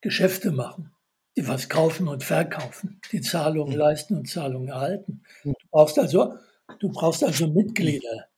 Geschäfte 0.00 0.52
machen, 0.52 0.92
die 1.36 1.48
was 1.48 1.68
kaufen 1.68 2.08
und 2.08 2.22
verkaufen, 2.22 3.00
die 3.12 3.20
Zahlungen 3.20 3.72
mhm. 3.72 3.78
leisten 3.78 4.16
und 4.16 4.28
Zahlungen 4.28 4.68
erhalten. 4.68 5.22
Du 5.42 5.52
brauchst 5.70 5.98
also, 5.98 6.34
du 6.78 6.90
brauchst 6.90 7.24
also 7.24 7.48
Mitglieder. 7.48 8.28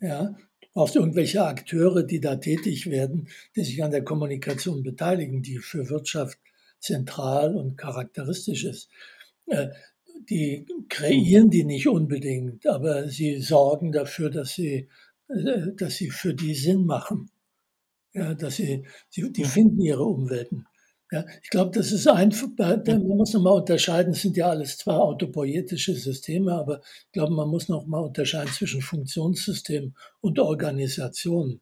Ja, 0.00 0.36
du 0.60 0.68
brauchst 0.74 0.96
irgendwelche 0.96 1.44
Akteure, 1.44 2.02
die 2.04 2.20
da 2.20 2.36
tätig 2.36 2.86
werden, 2.90 3.28
die 3.56 3.64
sich 3.64 3.82
an 3.82 3.90
der 3.90 4.04
Kommunikation 4.04 4.82
beteiligen, 4.82 5.42
die 5.42 5.58
für 5.58 5.88
Wirtschaft 5.88 6.38
zentral 6.78 7.56
und 7.56 7.76
charakteristisch 7.76 8.64
ist. 8.64 8.88
Äh, 9.46 9.68
die 10.28 10.66
kreieren 10.88 11.50
die 11.50 11.64
nicht 11.64 11.88
unbedingt, 11.88 12.66
aber 12.66 13.08
sie 13.08 13.40
sorgen 13.40 13.90
dafür, 13.90 14.30
dass 14.30 14.54
sie, 14.54 14.88
äh, 15.28 15.72
dass 15.76 15.96
sie 15.96 16.10
für 16.10 16.34
die 16.34 16.54
Sinn 16.54 16.86
machen 16.86 17.31
ja, 18.14 18.34
dass 18.34 18.56
sie, 18.56 18.84
sie 19.08 19.32
die 19.32 19.44
finden 19.44 19.80
ihre 19.80 20.04
Umwelten. 20.04 20.66
Ja, 21.10 21.26
ich 21.42 21.50
glaube, 21.50 21.72
das 21.72 21.92
ist 21.92 22.08
einfach, 22.08 22.48
man 22.56 23.06
muss 23.06 23.34
nochmal 23.34 23.60
unterscheiden, 23.60 24.14
es 24.14 24.22
sind 24.22 24.34
ja 24.38 24.48
alles 24.48 24.78
zwar 24.78 25.00
autopoietische 25.02 25.94
Systeme, 25.94 26.54
aber 26.54 26.80
ich 26.80 27.12
glaube, 27.12 27.34
man 27.34 27.48
muss 27.48 27.68
nochmal 27.68 28.02
unterscheiden 28.02 28.50
zwischen 28.50 28.80
Funktionssystem 28.80 29.94
und 30.22 30.38
Organisation. 30.38 31.60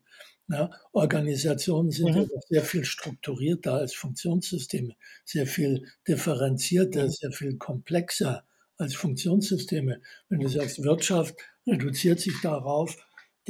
Ja, 0.48 0.70
Organisationen 0.92 1.90
sind 1.90 2.10
mhm. 2.10 2.22
ja 2.22 2.40
sehr 2.48 2.62
viel 2.62 2.84
strukturierter 2.84 3.74
als 3.74 3.94
Funktionssysteme, 3.94 4.94
sehr 5.24 5.46
viel 5.46 5.86
differenzierter, 6.06 7.08
sehr 7.08 7.32
viel 7.32 7.56
komplexer 7.56 8.44
als 8.76 8.94
Funktionssysteme. 8.94 10.00
Wenn 10.28 10.40
du 10.40 10.48
sagst, 10.48 10.82
Wirtschaft 10.82 11.36
reduziert 11.66 12.20
sich 12.20 12.34
darauf, 12.40 12.96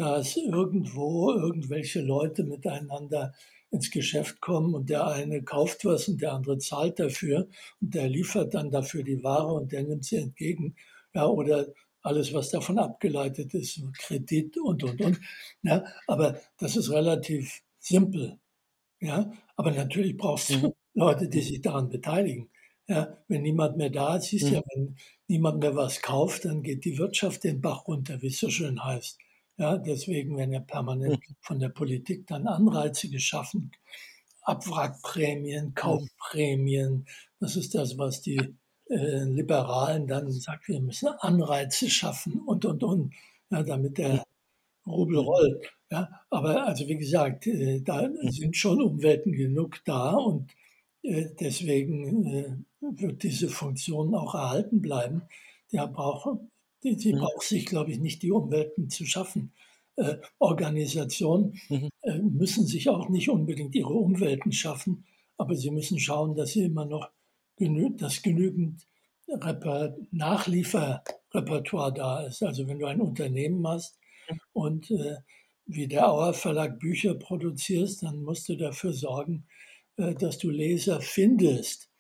dass 0.00 0.37
irgendwo 0.37 1.30
irgendwelche 1.33 2.00
Leute 2.00 2.42
miteinander 2.45 3.35
ins 3.71 3.90
Geschäft 3.90 4.40
kommen 4.40 4.75
und 4.75 4.88
der 4.88 5.07
eine 5.07 5.42
kauft 5.42 5.85
was 5.85 6.09
und 6.09 6.23
der 6.23 6.33
andere 6.33 6.59
zahlt 6.59 6.99
dafür 6.99 7.49
und 7.80 7.95
der 7.95 8.09
liefert 8.09 8.54
dann 8.54 8.71
dafür 8.71 9.02
die 9.02 9.23
Ware 9.23 9.52
und 9.52 9.73
der 9.73 9.83
nimmt 9.85 10.04
sie 10.04 10.16
entgegen. 10.16 10.75
Ja, 11.14 11.26
oder 11.26 11.69
alles, 12.02 12.33
was 12.33 12.50
davon 12.50 12.78
abgeleitet 12.78 13.52
ist, 13.52 13.83
Kredit 13.99 14.57
und, 14.59 14.83
und, 14.83 15.00
und. 15.02 15.21
Ja, 15.62 15.85
aber 16.07 16.40
das 16.59 16.76
ist 16.76 16.90
relativ 16.90 17.62
simpel. 17.78 18.38
Ja, 19.00 19.30
aber 19.57 19.71
natürlich 19.71 20.16
brauchst 20.16 20.50
du 20.50 20.57
mhm. 20.57 20.73
Leute, 20.95 21.28
die 21.28 21.42
sich 21.42 21.61
daran 21.61 21.90
beteiligen. 21.90 22.49
Ja, 22.88 23.19
wenn 23.28 23.42
niemand 23.42 23.76
mehr 23.76 23.90
da 23.90 24.16
ist, 24.16 24.28
siehst 24.28 24.47
mhm. 24.47 24.54
ja, 24.54 24.62
wenn 24.75 24.97
niemand 25.28 25.61
mehr 25.61 25.76
was 25.76 26.00
kauft, 26.00 26.47
dann 26.47 26.62
geht 26.62 26.87
die 26.87 26.97
Wirtschaft 26.97 27.45
den 27.45 27.61
Bach 27.61 27.87
runter, 27.87 28.21
wie 28.23 28.28
es 28.28 28.38
so 28.38 28.49
schön 28.49 28.83
heißt. 28.83 29.19
Ja, 29.61 29.76
deswegen 29.76 30.38
werden 30.38 30.55
ja 30.55 30.61
permanent 30.61 31.23
hm. 31.23 31.37
von 31.43 31.59
der 31.59 31.69
Politik 31.69 32.26
dann 32.26 32.47
Anreize 32.47 33.11
geschaffen. 33.11 33.73
Abwrackprämien, 34.40 35.67
hm. 35.67 35.75
Kaufprämien. 35.75 37.07
Das 37.40 37.57
ist 37.57 37.75
das, 37.75 37.99
was 37.99 38.23
die 38.23 38.38
äh, 38.88 39.25
Liberalen 39.25 40.07
dann 40.07 40.33
sagen, 40.33 40.62
wir 40.64 40.81
müssen 40.81 41.09
Anreize 41.09 41.90
schaffen 41.90 42.40
und, 42.40 42.64
und, 42.64 42.83
und, 42.83 43.14
ja, 43.50 43.62
damit 43.62 43.99
der 43.99 44.12
hm. 44.12 44.21
Rubel 44.87 45.19
rollt. 45.19 45.71
Ja, 45.90 46.09
aber 46.31 46.67
also 46.67 46.88
wie 46.88 46.97
gesagt, 46.97 47.47
äh, 47.47 47.83
da 47.83 48.09
sind 48.31 48.57
schon 48.57 48.81
Umwelten 48.81 49.33
genug 49.33 49.85
da 49.85 50.12
und 50.12 50.50
äh, 51.02 51.26
deswegen 51.38 52.25
äh, 52.26 52.57
wird 52.81 53.23
diese 53.25 53.50
Funktion 53.50 54.14
auch 54.14 54.35
erhalten 54.35 54.81
bleiben. 54.81 55.21
Der 55.71 55.87
braucht 55.87 56.40
die, 56.83 56.97
die 56.97 57.13
mhm. 57.15 57.19
braucht 57.19 57.43
sich, 57.43 57.67
glaube 57.67 57.91
ich, 57.91 57.99
nicht 57.99 58.23
die 58.23 58.33
Umwelten 58.33 58.91
zu 58.91 59.05
schaffen. 59.05 59.53
Äh, 59.97 60.17
Organisationen 60.39 61.61
mhm. 61.69 61.91
äh, 62.03 62.19
müssen 62.19 62.67
sich 62.67 62.89
auch 62.89 63.09
nicht 63.09 63.29
unbedingt 63.29 63.75
ihre 63.75 63.93
Umwelten 63.93 64.53
schaffen, 64.53 65.05
aber 65.37 65.55
sie 65.57 65.71
müssen 65.71 65.99
schauen, 65.99 66.35
dass 66.35 66.53
sie 66.53 66.65
immer 66.65 66.87
noch 66.87 67.11
genü 67.57 67.95
dass 67.97 68.23
genügend 68.23 68.87
Reper 69.29 69.97
Nachlieferrepertoire 70.11 71.93
da 71.93 72.23
ist. 72.23 72.43
Also 72.43 72.67
wenn 72.67 72.79
du 72.79 72.87
ein 72.87 73.01
Unternehmen 73.01 73.67
hast 73.67 73.99
und 74.53 74.91
äh, 74.91 75.17
wie 75.67 75.87
der 75.87 76.11
Auer 76.11 76.35
Verlag 76.35 76.79
Bücher 76.81 77.15
produzierst, 77.15 78.03
dann 78.03 78.23
musst 78.23 78.49
du 78.49 78.57
dafür 78.57 78.93
sorgen, 78.93 79.47
äh, 79.97 80.15
dass 80.15 80.39
du 80.39 80.51
Leser 80.51 81.01
findest. 81.01 81.91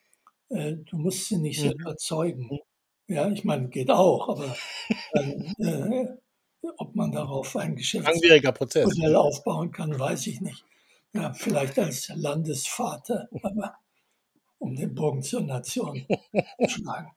Äh, 0.48 0.76
du 0.76 0.96
musst 0.98 1.28
sie 1.28 1.38
nicht 1.38 1.60
mhm. 1.60 1.68
selber 1.68 1.90
erzeugen. 1.90 2.60
Ja, 3.10 3.28
ich 3.28 3.42
meine, 3.42 3.68
geht 3.68 3.90
auch, 3.90 4.28
aber 4.28 4.56
dann, 5.12 5.54
äh, 5.58 6.06
ob 6.76 6.94
man 6.94 7.10
darauf 7.10 7.56
ein 7.56 7.74
Geschäftsmodell 7.74 9.16
aufbauen 9.16 9.72
kann, 9.72 9.98
weiß 9.98 10.28
ich 10.28 10.40
nicht. 10.40 10.64
Ja, 11.12 11.32
vielleicht 11.34 11.76
als 11.80 12.12
Landesvater, 12.14 13.28
aber 13.42 13.76
um 14.58 14.76
den 14.76 14.94
Bogen 14.94 15.24
zur 15.24 15.40
Nation 15.40 16.06
zu 16.06 16.68
schlagen. 16.68 17.10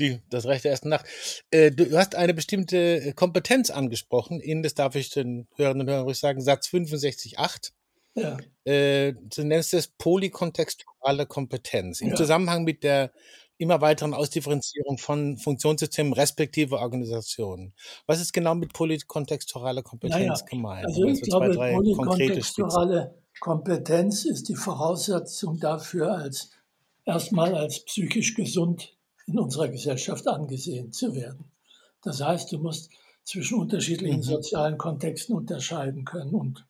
Die, 0.00 0.20
das 0.28 0.46
Recht 0.46 0.64
der 0.64 0.72
ersten 0.72 0.88
Nacht. 0.88 1.06
Äh, 1.52 1.70
du 1.70 1.96
hast 1.96 2.16
eine 2.16 2.34
bestimmte 2.34 3.12
Kompetenz 3.14 3.70
angesprochen, 3.70 4.40
in, 4.40 4.64
das 4.64 4.74
darf 4.74 4.96
ich 4.96 5.10
den 5.10 5.46
Hörerinnen 5.54 5.86
und 5.86 5.92
Hörern 5.92 6.06
ruhig 6.06 6.18
sagen, 6.18 6.40
Satz 6.40 6.66
65.8. 6.66 7.70
Ja. 8.14 8.36
Äh, 8.64 9.14
du 9.14 9.44
nennst 9.44 9.74
es 9.74 9.88
polykontextuale 9.88 11.26
Kompetenz. 11.26 12.00
Im 12.00 12.10
ja. 12.10 12.14
Zusammenhang 12.14 12.64
mit 12.64 12.82
der 12.82 13.12
immer 13.56 13.80
weiteren 13.80 14.14
Ausdifferenzierung 14.14 14.98
von 14.98 15.36
Funktionssystemen 15.36 16.12
respektive 16.12 16.78
Organisationen. 16.78 17.72
Was 18.06 18.20
ist 18.20 18.32
genau 18.32 18.54
mit 18.54 18.72
polykontextualer 18.72 19.82
Kompetenz 19.82 20.40
naja, 20.40 20.46
gemeint? 20.48 20.86
Also 20.86 21.04
ich 21.04 21.22
glaube, 21.22 21.52
zwei, 21.52 21.74
polykontextuale 21.74 23.14
Kompetenz 23.40 24.24
ist 24.24 24.48
die 24.48 24.56
Voraussetzung 24.56 25.58
dafür, 25.58 26.12
als 26.16 26.50
erstmal 27.04 27.54
als 27.54 27.84
psychisch 27.84 28.34
gesund 28.34 28.96
in 29.26 29.38
unserer 29.38 29.68
Gesellschaft 29.68 30.26
angesehen 30.28 30.92
zu 30.92 31.14
werden. 31.14 31.50
Das 32.02 32.20
heißt, 32.22 32.52
du 32.52 32.58
musst 32.58 32.90
zwischen 33.24 33.58
unterschiedlichen 33.58 34.18
mhm. 34.18 34.22
sozialen 34.22 34.78
Kontexten 34.78 35.34
unterscheiden 35.34 36.04
können 36.04 36.34
und 36.34 36.66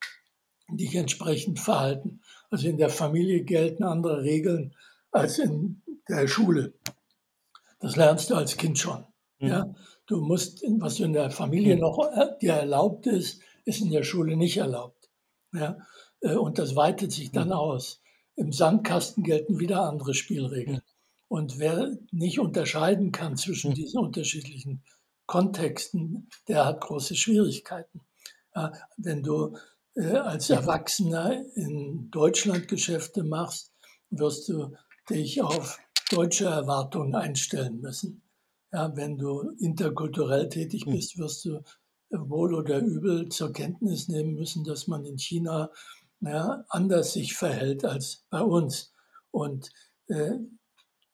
dich 0.71 0.95
entsprechend 0.95 1.61
verhalten. 1.61 2.21
Also 2.51 2.69
in 2.69 2.79
der 2.79 2.91
Familie 2.91 3.43
gelten 3.45 3.85
andere 3.85 4.23
Regeln 4.23 4.75
als 5.11 5.39
in 5.39 5.83
der 6.09 6.27
Schule. 6.29 6.75
Das 7.81 7.97
lernst 7.97 8.31
du 8.31 8.35
als 8.35 8.57
Kind 8.57 8.79
schon. 8.79 9.05
Mhm. 9.39 9.49
Ja? 9.49 9.75
Du 10.07 10.21
musst, 10.21 10.63
was 10.79 11.01
in 11.01 11.13
der 11.13 11.31
Familie 11.31 11.75
mhm. 11.75 11.81
noch 11.81 11.99
äh, 12.13 12.39
dir 12.41 12.55
erlaubt 12.55 13.07
ist, 13.07 13.41
ist 13.65 13.81
in 13.81 13.91
der 13.91 14.05
Schule 14.05 14.37
nicht 14.37 14.57
erlaubt. 14.57 15.11
Ja? 15.53 15.79
Äh, 16.21 16.37
und 16.37 16.59
das 16.59 16.77
weitet 16.77 17.13
sich 17.13 17.31
dann 17.31 17.49
mhm. 17.49 17.55
aus. 17.55 18.01
Im 18.37 18.53
Sandkasten 18.53 19.23
gelten 19.23 19.61
wieder 19.61 19.83
andere 19.83 20.15
Spielregeln. 20.15 20.83
Und 21.29 21.59
wer 21.59 21.97
nicht 22.11 22.39
unterscheiden 22.39 23.13
kann 23.13 23.37
zwischen 23.37 23.71
mhm. 23.71 23.75
diesen 23.75 24.01
unterschiedlichen 24.01 24.83
Kontexten, 25.27 26.29
der 26.49 26.67
hat 26.67 26.81
große 26.81 27.15
Schwierigkeiten. 27.15 28.01
Ja, 28.55 28.73
wenn 28.97 29.23
du 29.23 29.57
als 29.97 30.51
Erwachsener 30.51 31.45
in 31.55 32.11
Deutschland 32.11 32.69
Geschäfte 32.69 33.23
machst, 33.23 33.73
wirst 34.11 34.49
du 34.49 34.77
dich 35.09 35.41
auf 35.43 35.79
deutsche 36.11 36.47
Erwartungen 36.47 37.15
einstellen 37.15 37.81
müssen. 37.81 38.23
Ja, 38.73 38.97
wenn 38.97 39.19
du 39.19 39.53
interkulturell 39.59 40.49
tätig 40.49 40.85
hm. 40.85 40.93
bist, 40.93 41.19
wirst 41.19 41.45
du 41.45 41.63
wohl 42.11 42.55
oder 42.55 42.79
übel 42.81 43.29
zur 43.29 43.53
Kenntnis 43.53 44.09
nehmen 44.09 44.35
müssen, 44.35 44.65
dass 44.65 44.87
man 44.87 45.05
in 45.05 45.19
China 45.19 45.71
ja, 46.21 46.65
anders 46.69 47.13
sich 47.13 47.35
verhält 47.35 47.85
als 47.85 48.25
bei 48.31 48.41
uns. 48.41 48.93
Und 49.31 49.71
äh, 50.09 50.33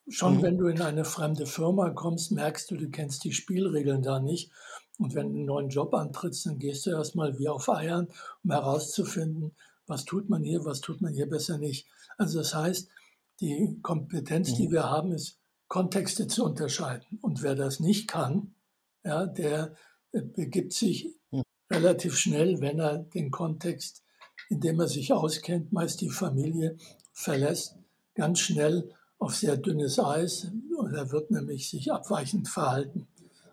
schon 0.08 0.38
mhm. 0.38 0.42
wenn 0.42 0.58
du 0.58 0.66
in 0.66 0.82
eine 0.82 1.04
fremde 1.04 1.46
Firma 1.46 1.90
kommst, 1.90 2.32
merkst 2.32 2.70
du, 2.70 2.76
du 2.76 2.90
kennst 2.90 3.24
die 3.24 3.32
Spielregeln 3.32 4.02
da 4.02 4.20
nicht. 4.20 4.50
Und 5.00 5.14
wenn 5.14 5.30
du 5.32 5.36
einen 5.36 5.46
neuen 5.46 5.68
Job 5.70 5.94
antrittst, 5.94 6.44
dann 6.44 6.58
gehst 6.58 6.84
du 6.84 6.90
erstmal 6.90 7.38
wie 7.38 7.48
auf 7.48 7.70
Eiern, 7.70 8.08
um 8.44 8.50
herauszufinden, 8.50 9.52
was 9.86 10.04
tut 10.04 10.28
man 10.28 10.44
hier, 10.44 10.64
was 10.66 10.82
tut 10.82 11.00
man 11.00 11.14
hier 11.14 11.28
besser 11.28 11.56
nicht. 11.56 11.88
Also 12.18 12.38
das 12.38 12.54
heißt, 12.54 12.90
die 13.40 13.78
Kompetenz, 13.82 14.54
die 14.54 14.68
mhm. 14.68 14.72
wir 14.72 14.84
haben, 14.84 15.12
ist, 15.12 15.38
Kontexte 15.68 16.26
zu 16.26 16.44
unterscheiden. 16.44 17.18
Und 17.22 17.42
wer 17.42 17.54
das 17.54 17.80
nicht 17.80 18.08
kann, 18.08 18.54
ja, 19.02 19.24
der 19.24 19.74
äh, 20.12 20.20
begibt 20.20 20.74
sich 20.74 21.16
relativ 21.70 22.18
schnell, 22.18 22.60
wenn 22.60 22.78
er 22.78 22.98
den 22.98 23.30
Kontext, 23.30 24.02
in 24.50 24.60
dem 24.60 24.80
er 24.80 24.88
sich 24.88 25.14
auskennt, 25.14 25.72
meist 25.72 26.02
die 26.02 26.10
Familie, 26.10 26.76
verlässt, 27.12 27.76
ganz 28.14 28.40
schnell 28.40 28.92
auf 29.18 29.34
sehr 29.34 29.56
dünnes 29.56 29.98
Eis. 29.98 30.50
Und 30.76 30.92
er 30.92 31.10
wird 31.10 31.30
nämlich 31.30 31.70
sich 31.70 31.90
abweichend 31.90 32.48
verhalten. 32.48 33.06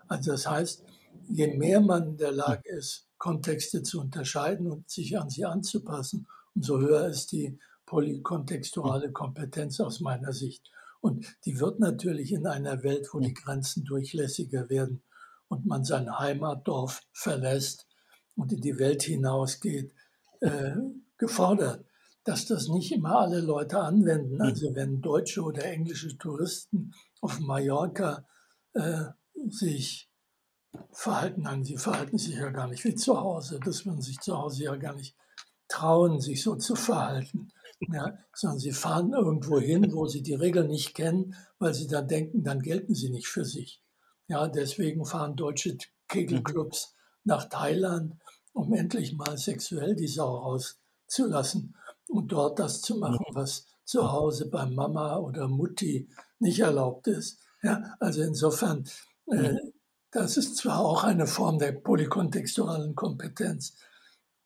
Also 0.07 0.31
das 0.31 0.45
heißt, 0.45 0.83
je 1.27 1.47
mehr 1.55 1.81
man 1.81 2.09
in 2.09 2.17
der 2.17 2.31
Lage 2.31 2.69
ist, 2.69 3.07
Kontexte 3.17 3.83
zu 3.83 3.99
unterscheiden 3.99 4.71
und 4.71 4.89
sich 4.89 5.17
an 5.17 5.29
sie 5.29 5.45
anzupassen, 5.45 6.27
umso 6.55 6.79
höher 6.79 7.07
ist 7.07 7.31
die 7.31 7.59
polykontextuale 7.85 9.11
Kompetenz 9.11 9.79
aus 9.79 9.99
meiner 9.99 10.33
Sicht. 10.33 10.69
Und 11.01 11.37
die 11.45 11.59
wird 11.59 11.79
natürlich 11.79 12.31
in 12.31 12.47
einer 12.47 12.83
Welt, 12.83 13.07
wo 13.13 13.19
die 13.19 13.33
Grenzen 13.33 13.85
durchlässiger 13.85 14.69
werden 14.69 15.03
und 15.47 15.65
man 15.65 15.83
sein 15.83 16.19
Heimatdorf 16.19 17.01
verlässt 17.13 17.87
und 18.35 18.51
in 18.51 18.61
die 18.61 18.77
Welt 18.77 19.03
hinausgeht, 19.03 19.93
äh, 20.41 20.75
gefordert. 21.17 21.85
Dass 22.23 22.45
das 22.45 22.67
nicht 22.67 22.91
immer 22.91 23.19
alle 23.19 23.39
Leute 23.39 23.79
anwenden. 23.79 24.41
Also 24.41 24.75
wenn 24.75 25.01
deutsche 25.01 25.41
oder 25.41 25.63
englische 25.63 26.17
Touristen 26.17 26.93
auf 27.21 27.39
Mallorca 27.39 28.27
äh, 28.73 29.05
sich 29.49 30.09
verhalten, 30.91 31.43
nein, 31.43 31.63
sie 31.63 31.77
verhalten 31.77 32.17
sich 32.17 32.35
ja 32.35 32.49
gar 32.49 32.67
nicht 32.67 32.83
wie 32.83 32.95
zu 32.95 33.19
Hause. 33.19 33.59
Das 33.63 33.85
würden 33.85 34.01
sich 34.01 34.19
zu 34.19 34.37
Hause 34.37 34.63
ja 34.63 34.75
gar 34.75 34.95
nicht 34.95 35.15
trauen, 35.67 36.19
sich 36.19 36.41
so 36.41 36.55
zu 36.55 36.75
verhalten 36.75 37.51
ja, 37.79 38.17
sondern 38.33 38.59
sie 38.59 38.71
fahren 38.71 39.13
irgendwo 39.13 39.59
hin, 39.59 39.91
wo 39.93 40.07
sie 40.07 40.21
die 40.21 40.33
Regeln 40.33 40.67
nicht 40.67 40.93
kennen, 40.93 41.35
weil 41.59 41.73
sie 41.73 41.87
dann 41.87 42.07
denken, 42.07 42.43
dann 42.43 42.61
gelten 42.61 42.95
sie 42.95 43.09
nicht 43.09 43.27
für 43.27 43.45
sich. 43.45 43.81
Ja, 44.27 44.47
deswegen 44.47 45.05
fahren 45.05 45.35
deutsche 45.35 45.77
Kegelclubs 46.07 46.95
nach 47.23 47.45
Thailand, 47.49 48.15
um 48.53 48.73
endlich 48.73 49.13
mal 49.13 49.37
sexuell 49.37 49.95
die 49.95 50.07
Sau 50.07 50.37
rauszulassen 50.37 51.75
und 52.09 52.31
dort 52.31 52.59
das 52.59 52.81
zu 52.81 52.97
machen, 52.97 53.23
was 53.33 53.67
zu 53.85 54.11
Hause 54.11 54.49
bei 54.49 54.65
Mama 54.65 55.17
oder 55.17 55.47
Mutti 55.47 56.09
nicht 56.39 56.59
erlaubt 56.59 57.07
ist. 57.07 57.39
Ja, 57.63 57.95
also 57.99 58.21
insofern, 58.21 58.85
äh, 59.27 59.55
das 60.11 60.37
ist 60.37 60.57
zwar 60.57 60.79
auch 60.79 61.03
eine 61.03 61.27
Form 61.27 61.59
der 61.59 61.73
polykontextualen 61.73 62.95
Kompetenz, 62.95 63.75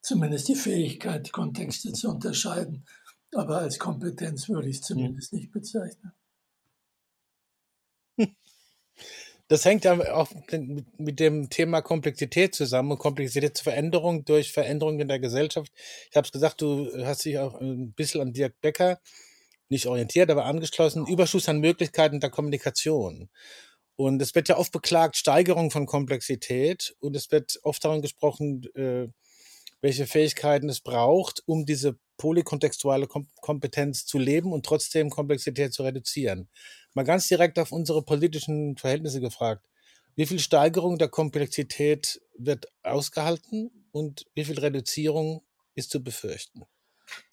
zumindest 0.01 0.47
die 0.47 0.55
Fähigkeit, 0.55 1.31
Kontexte 1.31 1.93
zu 1.93 2.09
unterscheiden. 2.09 2.85
Aber 3.33 3.59
als 3.59 3.79
Kompetenz 3.79 4.49
würde 4.49 4.69
ich 4.69 4.79
es 4.79 4.89
hm. 4.89 4.97
zumindest 4.97 5.33
nicht 5.33 5.51
bezeichnen. 5.51 6.11
Das 9.47 9.65
hängt 9.65 9.83
ja 9.83 10.13
auch 10.13 10.31
mit 10.97 11.19
dem 11.19 11.49
Thema 11.49 11.81
Komplexität 11.81 12.55
zusammen 12.55 12.91
und 12.93 12.99
Komplexitätsveränderung 12.99 14.23
durch 14.23 14.53
Veränderungen 14.53 15.01
in 15.01 15.09
der 15.09 15.19
Gesellschaft. 15.19 15.73
Ich 16.09 16.15
habe 16.15 16.23
es 16.25 16.31
gesagt, 16.31 16.61
du 16.61 16.89
hast 17.05 17.25
dich 17.25 17.37
auch 17.37 17.59
ein 17.59 17.91
bisschen 17.91 18.21
an 18.21 18.31
Dirk 18.31 18.61
Becker 18.61 19.01
nicht 19.67 19.87
orientiert, 19.87 20.29
aber 20.29 20.45
angeschlossen. 20.45 21.05
Überschuss 21.05 21.49
an 21.49 21.59
Möglichkeiten 21.59 22.21
der 22.21 22.29
Kommunikation. 22.29 23.29
Und 24.01 24.19
es 24.19 24.33
wird 24.33 24.49
ja 24.49 24.57
oft 24.57 24.71
beklagt, 24.71 25.15
Steigerung 25.15 25.69
von 25.69 25.85
Komplexität. 25.85 26.95
Und 27.01 27.15
es 27.15 27.29
wird 27.29 27.59
oft 27.61 27.85
daran 27.85 28.01
gesprochen, 28.01 28.63
äh, 28.73 29.09
welche 29.79 30.07
Fähigkeiten 30.07 30.69
es 30.69 30.79
braucht, 30.79 31.43
um 31.45 31.67
diese 31.67 31.99
polykontextuale 32.17 33.07
Kompetenz 33.41 34.07
zu 34.07 34.17
leben 34.17 34.53
und 34.53 34.65
trotzdem 34.65 35.11
Komplexität 35.11 35.71
zu 35.73 35.83
reduzieren. 35.83 36.49
Mal 36.95 37.03
ganz 37.03 37.27
direkt 37.27 37.59
auf 37.59 37.71
unsere 37.71 38.01
politischen 38.01 38.75
Verhältnisse 38.75 39.21
gefragt. 39.21 39.67
Wie 40.15 40.25
viel 40.25 40.39
Steigerung 40.39 40.97
der 40.97 41.09
Komplexität 41.09 42.21
wird 42.35 42.65
ausgehalten 42.81 43.69
und 43.91 44.25
wie 44.33 44.45
viel 44.45 44.57
Reduzierung 44.57 45.43
ist 45.75 45.91
zu 45.91 46.03
befürchten? 46.03 46.63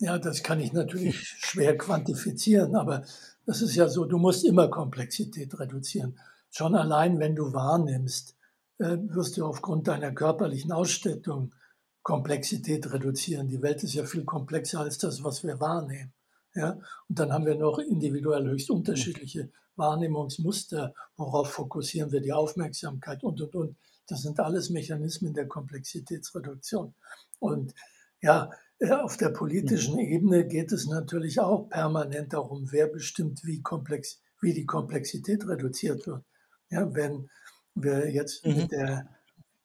Ja, 0.00 0.18
das 0.18 0.42
kann 0.42 0.60
ich 0.60 0.74
natürlich 0.74 1.28
schwer 1.28 1.78
quantifizieren, 1.78 2.76
aber 2.76 3.06
das 3.46 3.62
ist 3.62 3.74
ja 3.74 3.88
so, 3.88 4.04
du 4.04 4.18
musst 4.18 4.44
immer 4.44 4.68
Komplexität 4.68 5.58
reduzieren. 5.58 6.18
Schon 6.58 6.74
allein, 6.74 7.20
wenn 7.20 7.36
du 7.36 7.52
wahrnimmst, 7.52 8.34
äh, 8.78 8.96
wirst 9.10 9.36
du 9.36 9.46
aufgrund 9.46 9.86
deiner 9.86 10.10
körperlichen 10.10 10.72
Ausstattung 10.72 11.54
Komplexität 12.02 12.92
reduzieren. 12.92 13.46
Die 13.46 13.62
Welt 13.62 13.84
ist 13.84 13.94
ja 13.94 14.04
viel 14.04 14.24
komplexer 14.24 14.80
als 14.80 14.98
das, 14.98 15.22
was 15.22 15.44
wir 15.44 15.60
wahrnehmen. 15.60 16.12
Ja? 16.56 16.72
Und 17.08 17.16
dann 17.20 17.32
haben 17.32 17.46
wir 17.46 17.54
noch 17.54 17.78
individuell 17.78 18.44
höchst 18.48 18.72
unterschiedliche 18.72 19.52
Wahrnehmungsmuster. 19.76 20.94
Worauf 21.16 21.52
fokussieren 21.52 22.10
wir 22.10 22.20
die 22.20 22.32
Aufmerksamkeit 22.32 23.22
und, 23.22 23.40
und, 23.40 23.54
und. 23.54 23.76
Das 24.08 24.22
sind 24.22 24.40
alles 24.40 24.68
Mechanismen 24.68 25.34
der 25.34 25.46
Komplexitätsreduktion. 25.46 26.92
Und 27.38 27.72
ja, 28.20 28.50
äh, 28.80 28.90
auf 28.90 29.16
der 29.16 29.28
politischen 29.28 29.94
mhm. 29.94 30.00
Ebene 30.00 30.44
geht 30.44 30.72
es 30.72 30.88
natürlich 30.88 31.38
auch 31.38 31.68
permanent 31.68 32.32
darum, 32.32 32.72
wer 32.72 32.88
bestimmt, 32.88 33.44
wie, 33.44 33.62
komplex, 33.62 34.20
wie 34.40 34.54
die 34.54 34.66
Komplexität 34.66 35.46
reduziert 35.46 36.04
wird. 36.08 36.24
Ja, 36.70 36.94
wenn 36.94 37.30
wir 37.74 38.10
jetzt 38.10 38.44
mhm. 38.44 38.56
mit 38.56 38.72
der 38.72 39.08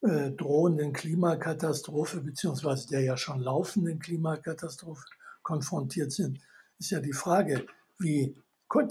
äh, 0.02 0.32
drohenden 0.32 0.94
Klimakatastrophe 0.94 2.22
beziehungsweise 2.22 2.88
der 2.88 3.02
ja 3.02 3.18
schon 3.18 3.39
laufenden 3.39 4.00
Klimakatastrophe 4.00 5.06
konfrontiert 5.42 6.12
sind, 6.12 6.39
ist 6.80 6.92
ja 6.92 7.00
die 7.00 7.13
Frage, 7.13 7.66
wie 8.00 8.36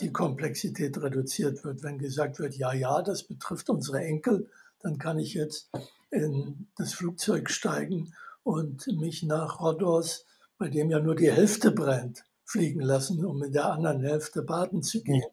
die 0.01 0.13
Komplexität 0.13 0.97
reduziert 1.03 1.65
wird. 1.65 1.83
Wenn 1.83 1.99
gesagt 1.99 2.39
wird, 2.39 2.55
ja, 2.55 2.73
ja, 2.73 3.03
das 3.03 3.25
betrifft 3.25 3.69
unsere 3.69 4.01
Enkel, 4.01 4.49
dann 4.81 4.99
kann 4.99 5.19
ich 5.19 5.35
jetzt 5.35 5.71
in 6.11 6.69
das 6.77 6.95
Flugzeug 6.95 7.51
steigen 7.51 8.15
und 8.45 8.87
mich 8.99 9.23
nach 9.23 9.61
Rhodos, 9.61 10.25
bei 10.59 10.69
dem 10.69 10.91
ja 10.91 11.01
nur 11.01 11.17
die 11.17 11.31
Hälfte 11.31 11.73
brennt, 11.73 12.25
fliegen 12.45 12.81
lassen, 12.81 13.25
um 13.25 13.43
in 13.43 13.53
der 13.53 13.73
anderen 13.73 14.03
Hälfte 14.03 14.43
baden 14.43 14.83
zu 14.83 15.03
gehen. 15.03 15.25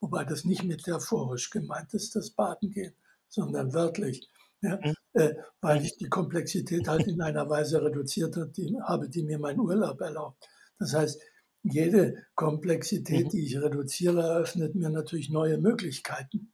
Wobei 0.00 0.24
das 0.24 0.44
nicht 0.44 0.64
metaphorisch 0.64 1.50
gemeint 1.50 1.94
ist, 1.94 2.16
das 2.16 2.30
Baden 2.30 2.70
gehen, 2.70 2.94
sondern 3.28 3.72
wörtlich 3.72 4.28
ja, 4.62 4.80
mhm. 4.82 4.94
äh, 5.12 5.34
weil 5.60 5.84
ich 5.84 5.96
die 5.96 6.08
Komplexität 6.08 6.88
halt 6.88 7.06
in 7.06 7.20
einer 7.20 7.48
Weise 7.48 7.82
reduziert 7.82 8.36
habe 8.36 8.50
die, 8.50 8.76
habe, 8.82 9.08
die 9.08 9.22
mir 9.22 9.38
meinen 9.38 9.60
Urlaub 9.60 10.00
erlaubt. 10.00 10.48
Das 10.78 10.94
heißt, 10.94 11.20
jede 11.62 12.24
Komplexität, 12.34 13.26
mhm. 13.26 13.30
die 13.30 13.44
ich 13.46 13.60
reduziere, 13.60 14.22
eröffnet 14.22 14.74
mir 14.74 14.90
natürlich 14.90 15.30
neue 15.30 15.58
Möglichkeiten. 15.58 16.52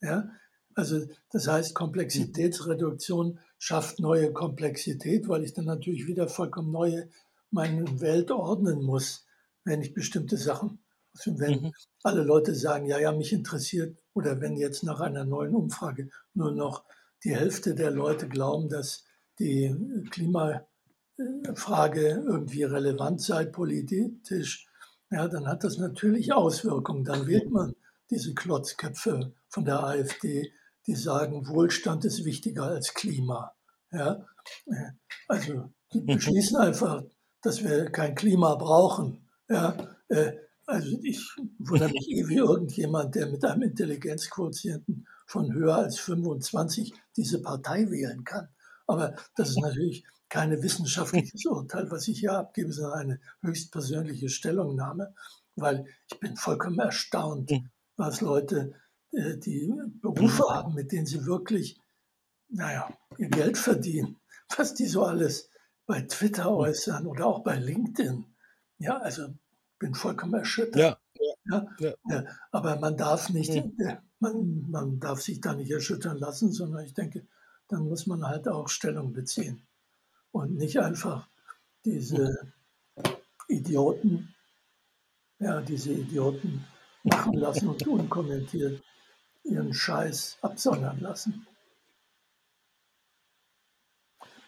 Ja? 0.00 0.30
Also 0.74 1.06
das 1.30 1.46
heißt, 1.46 1.74
Komplexitätsreduktion 1.74 3.38
schafft 3.58 4.00
neue 4.00 4.32
Komplexität, 4.32 5.28
weil 5.28 5.44
ich 5.44 5.52
dann 5.52 5.66
natürlich 5.66 6.06
wieder 6.06 6.28
vollkommen 6.28 6.72
neue 6.72 7.10
meine 7.50 8.00
Welt 8.00 8.30
ordnen 8.30 8.82
muss, 8.82 9.26
wenn 9.64 9.82
ich 9.82 9.92
bestimmte 9.92 10.38
Sachen, 10.38 10.81
also 11.14 11.38
wenn 11.38 11.62
mhm. 11.62 11.72
alle 12.02 12.22
Leute 12.22 12.54
sagen, 12.54 12.86
ja, 12.86 12.98
ja, 12.98 13.12
mich 13.12 13.32
interessiert, 13.32 13.98
oder 14.14 14.40
wenn 14.40 14.56
jetzt 14.56 14.82
nach 14.82 15.00
einer 15.00 15.24
neuen 15.24 15.54
Umfrage 15.54 16.08
nur 16.34 16.52
noch 16.52 16.84
die 17.24 17.34
Hälfte 17.34 17.74
der 17.74 17.90
Leute 17.90 18.28
glauben, 18.28 18.68
dass 18.68 19.04
die 19.38 19.74
Klimafrage 20.10 20.64
irgendwie 22.26 22.64
relevant 22.64 23.20
sei 23.20 23.44
politisch, 23.44 24.66
ja, 25.10 25.28
dann 25.28 25.46
hat 25.46 25.62
das 25.64 25.76
natürlich 25.78 26.32
Auswirkungen. 26.32 27.04
Dann 27.04 27.26
wählt 27.26 27.50
man 27.50 27.74
diese 28.10 28.34
Klotzköpfe 28.34 29.34
von 29.48 29.64
der 29.64 29.84
AfD, 29.84 30.52
die 30.86 30.94
sagen, 30.94 31.46
Wohlstand 31.48 32.04
ist 32.04 32.24
wichtiger 32.24 32.64
als 32.64 32.94
Klima. 32.94 33.54
Ja? 33.90 34.26
Also 35.28 35.70
die 35.92 36.00
mhm. 36.00 36.06
beschließen 36.06 36.56
einfach, 36.56 37.04
dass 37.42 37.62
wir 37.62 37.90
kein 37.90 38.14
Klima 38.14 38.54
brauchen. 38.54 39.28
Ja? 39.48 39.76
Also 40.66 40.98
ich 41.02 41.28
wundere 41.58 41.90
mich 41.90 42.08
eh, 42.08 42.28
wie 42.28 42.36
irgendjemand, 42.36 43.14
der 43.14 43.26
mit 43.28 43.44
einem 43.44 43.62
Intelligenzquotienten 43.62 45.06
von 45.26 45.52
höher 45.52 45.76
als 45.76 45.98
25 45.98 46.92
diese 47.16 47.42
Partei 47.42 47.90
wählen 47.90 48.24
kann. 48.24 48.48
Aber 48.86 49.16
das 49.36 49.50
ist 49.50 49.60
natürlich 49.60 50.04
kein 50.28 50.62
wissenschaftliches 50.62 51.44
Urteil, 51.46 51.90
was 51.90 52.08
ich 52.08 52.20
hier 52.20 52.32
abgebe, 52.32 52.72
sondern 52.72 53.00
eine 53.00 53.20
höchstpersönliche 53.42 54.28
Stellungnahme, 54.28 55.14
weil 55.56 55.84
ich 56.10 56.20
bin 56.20 56.36
vollkommen 56.36 56.78
erstaunt, 56.78 57.52
was 57.96 58.20
Leute, 58.20 58.72
äh, 59.12 59.36
die 59.36 59.72
Berufe 60.00 60.44
haben, 60.48 60.74
mit 60.74 60.92
denen 60.92 61.06
sie 61.06 61.26
wirklich, 61.26 61.78
naja, 62.48 62.88
ihr 63.18 63.28
Geld 63.28 63.58
verdienen, 63.58 64.16
was 64.56 64.74
die 64.74 64.86
so 64.86 65.04
alles 65.04 65.50
bei 65.86 66.02
Twitter 66.02 66.50
äußern 66.50 67.06
oder 67.06 67.26
auch 67.26 67.42
bei 67.42 67.56
LinkedIn. 67.56 68.24
Ja, 68.78 68.98
also 68.98 69.34
bin 69.82 69.94
vollkommen 69.94 70.34
erschüttert. 70.34 70.76
Ja. 70.76 70.98
Ja, 71.44 71.66
ja. 71.78 71.94
ja. 72.08 72.24
aber 72.52 72.78
man 72.78 72.96
darf 72.96 73.28
nicht, 73.30 73.52
man, 74.20 74.70
man 74.70 75.00
darf 75.00 75.20
sich 75.20 75.40
da 75.40 75.54
nicht 75.54 75.70
erschüttern 75.70 76.18
lassen, 76.18 76.52
sondern 76.52 76.84
ich 76.84 76.94
denke, 76.94 77.26
dann 77.68 77.88
muss 77.88 78.06
man 78.06 78.24
halt 78.24 78.46
auch 78.48 78.68
Stellung 78.68 79.12
beziehen 79.12 79.66
und 80.30 80.56
nicht 80.56 80.78
einfach 80.78 81.28
diese 81.84 82.52
Idioten, 83.48 84.34
ja, 85.40 85.60
diese 85.60 85.92
Idioten 85.92 86.64
machen 87.02 87.34
lassen 87.34 87.68
und 87.68 87.86
unkommentiert 87.86 88.82
ihren 89.42 89.74
Scheiß 89.74 90.38
absondern 90.42 91.00
lassen. 91.00 91.46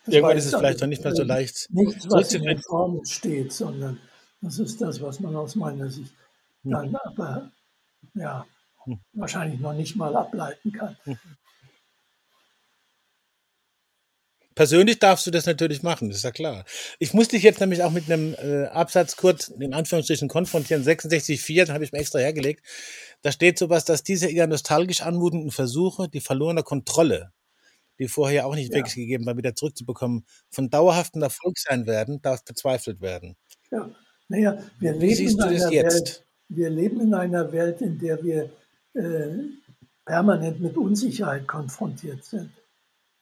Das 0.05 0.15
Irgendwann 0.15 0.37
ist 0.37 0.47
es 0.47 0.55
vielleicht 0.55 0.81
noch 0.81 0.87
nicht 0.87 1.03
mehr 1.03 1.15
so 1.15 1.25
leicht. 1.25 1.69
Nichts, 1.71 2.07
was 2.09 2.33
in 2.35 2.45
der 2.45 2.59
Form 2.59 3.05
steht, 3.05 3.53
sondern 3.53 3.99
das 4.45 4.59
ist 4.59 4.81
das, 4.81 5.01
was 5.01 5.21
man 5.21 5.35
aus 5.35 5.55
meiner 5.55 5.89
Sicht 5.89 6.13
hm. 6.63 6.71
dann 6.71 6.97
aber 6.97 7.51
ja, 8.15 8.47
hm. 8.85 9.01
wahrscheinlich 9.15 9.61
noch 9.61 9.73
nicht 9.73 9.97
mal 9.97 10.15
ableiten 10.15 10.71
kann. 10.73 10.97
Hm. 11.05 11.19
Persönlich 14.55 15.01
darfst 15.01 15.27
du 15.27 15.33
das 15.33 15.47
natürlich 15.47 15.83
machen, 15.83 16.11
ist 16.11 16.23
ja 16.23 16.31
klar. 16.31 16.65
Ich 17.01 17.13
muss 17.13 17.27
dich 17.27 17.43
jetzt 17.43 17.59
nämlich 17.59 17.83
auch 17.83 17.91
mit 17.91 18.09
einem 18.09 18.35
äh, 18.35 18.67
Absatz 18.67 19.17
kurz 19.17 19.49
in 19.49 19.75
Anführungsstrichen 19.75 20.29
konfrontieren. 20.29 20.85
66.4, 20.85 21.65
den 21.65 21.75
habe 21.75 21.83
ich 21.83 21.91
mir 21.91 21.99
extra 21.99 22.21
hergelegt. 22.21 22.65
Da 23.23 23.33
steht 23.33 23.59
sowas, 23.59 23.85
dass 23.85 24.05
diese 24.05 24.29
eher 24.29 24.47
nostalgisch 24.47 25.01
anmutenden 25.01 25.51
Versuche, 25.51 26.09
die 26.09 26.21
verlorene 26.21 26.63
Kontrolle, 26.63 27.33
die 27.99 28.07
vorher 28.07 28.47
auch 28.47 28.55
nicht 28.55 28.71
ja. 28.71 28.77
wirklich 28.77 28.95
gegeben 28.95 29.27
war, 29.27 29.37
wieder 29.37 29.57
zurückzubekommen, 29.57 30.25
von 30.51 30.71
dauerhaftem 30.71 31.23
Erfolg 31.23 31.59
sein 31.59 31.87
werden, 31.87 32.23
darf 32.23 32.45
bezweifelt 32.45 33.01
werden. 33.01 33.37
Ja, 33.73 33.91
naja, 34.29 34.59
wir 34.79 34.93
leben, 34.93 35.29
in 35.29 35.41
einer 35.41 35.71
Welt, 35.71 36.25
wir 36.49 36.71
leben 36.71 37.01
in 37.01 37.15
einer 37.15 37.53
Welt, 37.53 37.81
in 37.83 37.99
der 37.99 38.23
wir 38.23 38.51
äh, 38.95 39.29
permanent 40.05 40.61
mit 40.61 40.77
Unsicherheit 40.77 41.47
konfrontiert 41.47 42.25
sind. 42.25 42.51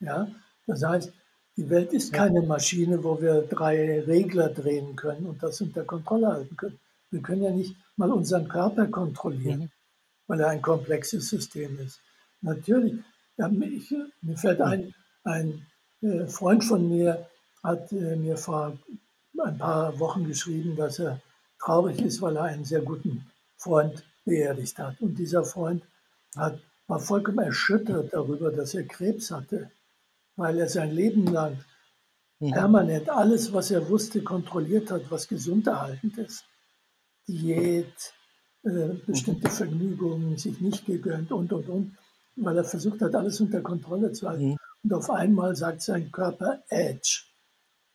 Ja, 0.01 0.29
das 0.67 0.83
heißt, 0.85 1.13
die 1.57 1.69
Welt 1.69 1.93
ist 1.93 2.13
keine 2.13 2.43
Maschine, 2.43 3.05
wo 3.05 3.21
wir 3.21 3.43
drei 3.43 4.01
Regler 4.01 4.49
drehen 4.49 4.97
können 4.97 5.27
und 5.27 5.43
das 5.43 5.61
unter 5.61 5.85
Kontrolle 5.85 6.29
halten 6.29 6.57
können. 6.57 6.79
Wir 7.11 7.21
können 7.21 7.43
ja 7.43 7.51
nicht 7.51 7.77
mal 7.97 8.11
unseren 8.11 8.49
Körper 8.49 8.87
kontrollieren, 8.87 9.61
mhm. 9.61 9.71
weil 10.27 10.41
er 10.41 10.49
ein 10.49 10.63
komplexes 10.63 11.29
System 11.29 11.79
ist. 11.79 12.01
Natürlich, 12.41 12.95
ja, 13.37 13.49
mich, 13.49 13.95
mir 14.23 14.37
fällt 14.37 14.61
ein, 14.61 14.95
ein 15.25 15.67
äh, 16.01 16.27
Freund 16.27 16.65
von 16.65 16.89
mir 16.89 17.29
hat 17.63 17.93
äh, 17.93 18.17
mir 18.17 18.37
vor 18.37 18.77
ein 19.45 19.59
paar 19.59 19.99
Wochen 19.99 20.25
geschrieben, 20.25 20.77
dass 20.77 20.99
er 20.99 21.21
traurig 21.61 22.01
ist, 22.01 22.21
weil 22.23 22.37
er 22.37 22.45
einen 22.45 22.65
sehr 22.65 22.83
guten 22.83 23.27
Freund 23.57 24.05
beerdigt 24.25 24.79
hat. 24.79 25.01
Und 25.01 25.17
dieser 25.17 25.45
Freund 25.45 25.83
hat, 26.37 26.59
war 26.87 27.01
vollkommen 27.01 27.41
erschüttert 27.41 28.13
darüber, 28.13 28.51
dass 28.51 28.75
er 28.75 28.85
Krebs 28.85 29.31
hatte 29.31 29.71
weil 30.37 30.59
er 30.59 30.69
sein 30.69 30.91
Leben 30.93 31.27
lang 31.27 31.59
mhm. 32.41 32.53
permanent 32.53 33.09
alles, 33.11 33.53
was 33.53 33.71
er 33.71 33.89
wusste, 33.89 34.23
kontrolliert 34.23 34.91
hat, 34.91 35.11
was 35.11 35.29
gesunderhaltend 35.29 36.19
ist. 36.19 36.45
Diät, 37.29 38.15
äh, 38.65 38.95
bestimmte 39.07 39.49
mhm. 39.49 39.53
Vergnügungen, 39.53 40.39
sich 40.39 40.61
nicht 40.61 40.87
gegönnt 40.87 41.33
und, 41.33 41.53
und, 41.53 41.69
und, 41.69 41.97
weil 42.37 42.57
er 42.57 42.65
versucht 42.65 43.01
hat, 43.03 43.15
alles 43.15 43.41
unter 43.41 43.61
Kontrolle 43.61 44.13
zu 44.13 44.29
halten. 44.29 44.51
Mhm. 44.51 44.57
Und 44.85 44.95
auf 44.95 45.11
einmal 45.11 45.55
sagt 45.55 45.83
sein 45.83 46.11
Körper 46.11 46.63
Edge, 46.69 47.25